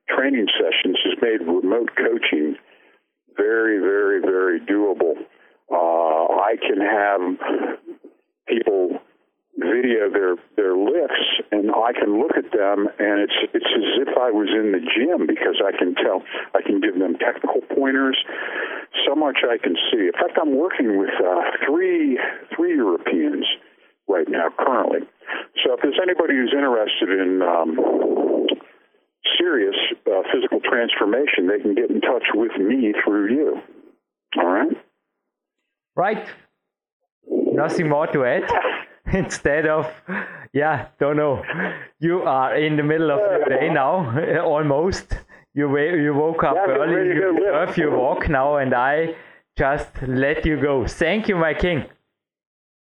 training 0.08 0.48
sessions 0.56 0.96
has 1.04 1.20
made 1.22 1.46
remote 1.46 1.90
coaching 1.98 2.56
very, 3.36 3.80
very, 3.80 4.22
very 4.22 4.62
doable. 4.62 5.16
Uh, 5.70 6.34
I 6.40 6.56
can 6.56 6.80
have 6.80 7.78
people 8.48 8.97
video 9.58 10.10
their 10.10 10.38
their 10.56 10.78
lifts 10.78 11.42
and 11.52 11.72
I 11.74 11.92
can 11.94 12.22
look 12.22 12.38
at 12.38 12.54
them 12.54 12.86
and 13.00 13.18
it's 13.26 13.38
it's 13.54 13.66
as 13.66 14.06
if 14.06 14.14
I 14.14 14.30
was 14.30 14.50
in 14.54 14.72
the 14.72 14.82
gym 14.86 15.26
because 15.26 15.58
I 15.66 15.74
can 15.74 15.96
tell 15.96 16.22
I 16.54 16.62
can 16.62 16.80
give 16.80 17.00
them 17.00 17.18
technical 17.18 17.62
pointers 17.74 18.18
so 19.06 19.16
much 19.16 19.42
I 19.42 19.58
can 19.58 19.76
see. 19.90 20.14
In 20.14 20.14
fact 20.14 20.38
I'm 20.40 20.56
working 20.56 20.98
with 20.98 21.14
uh, 21.18 21.42
three 21.66 22.20
three 22.56 22.76
Europeans 22.76 23.46
right 24.08 24.30
now 24.30 24.54
currently. 24.58 25.02
So 25.66 25.74
if 25.74 25.82
there's 25.82 26.00
anybody 26.02 26.38
who's 26.38 26.54
interested 26.54 27.10
in 27.10 27.42
um, 27.42 27.82
serious 29.42 29.76
uh, 30.06 30.22
physical 30.32 30.62
transformation 30.62 31.50
they 31.50 31.60
can 31.60 31.74
get 31.74 31.90
in 31.90 32.02
touch 32.02 32.30
with 32.34 32.54
me 32.62 32.94
through 33.04 33.34
you. 33.34 33.58
All 34.38 34.50
right? 34.50 34.78
Right. 35.96 36.28
Nothing 37.26 37.90
more 37.90 38.06
to 38.08 38.24
add 38.24 38.44
instead 39.14 39.68
of 39.68 39.88
yeah 40.54 40.88
don't 41.00 41.18
know. 41.18 41.44
You 42.00 42.24
are 42.24 42.56
in 42.56 42.76
the 42.76 42.84
middle 42.84 43.12
of 43.12 43.20
the 43.20 43.50
day 43.50 43.70
now 43.70 44.42
almost. 44.44 45.18
You 45.54 45.76
you 45.78 46.14
woke 46.14 46.44
up 46.44 46.56
yeah, 46.56 46.74
early. 46.74 47.16
you 47.16 47.36
deserve 47.36 47.78
your 47.78 47.98
walk 47.98 48.30
now 48.30 48.58
and 48.58 48.74
i 48.74 49.16
just 49.58 49.90
let 50.08 50.46
you 50.46 50.62
go. 50.62 50.86
Thank 50.86 51.28
you 51.28 51.36
my 51.36 51.54
king. 51.54 51.86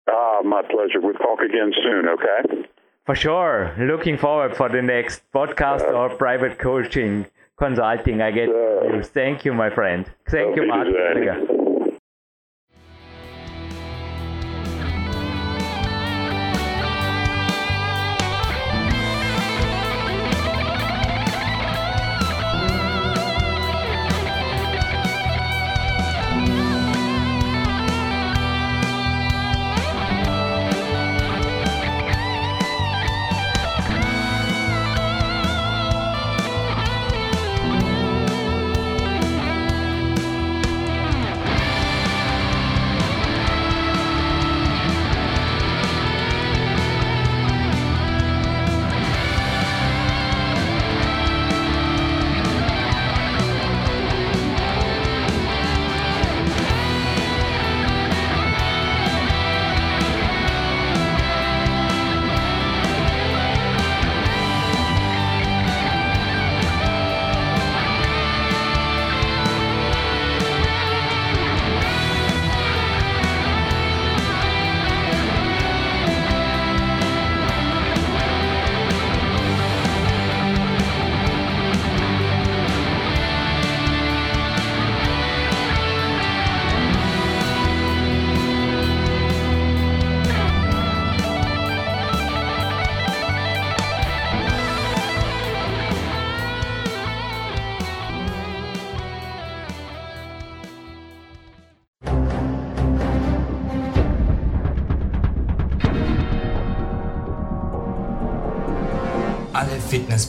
Ah 0.10 0.42
my 0.44 0.62
pleasure. 0.62 1.00
We'll 1.02 1.14
talk 1.14 1.40
again 1.40 1.72
soon 1.84 2.08
okay? 2.08 2.68
For 3.06 3.16
sure. 3.16 3.76
Looking 3.78 4.18
forward 4.18 4.56
for 4.56 4.70
the 4.70 4.82
next 4.82 5.22
podcast 5.34 5.84
or 5.94 6.10
private 6.16 6.58
coaching 6.58 7.26
consulting 7.56 8.20
i 8.20 8.32
get 8.32 8.50
uh, 8.50 9.04
thank 9.04 9.46
you 9.46 9.54
my 9.54 9.70
friend. 9.70 10.12
Thank 10.30 10.56
you 10.56 10.66
Martin. 10.68 11.48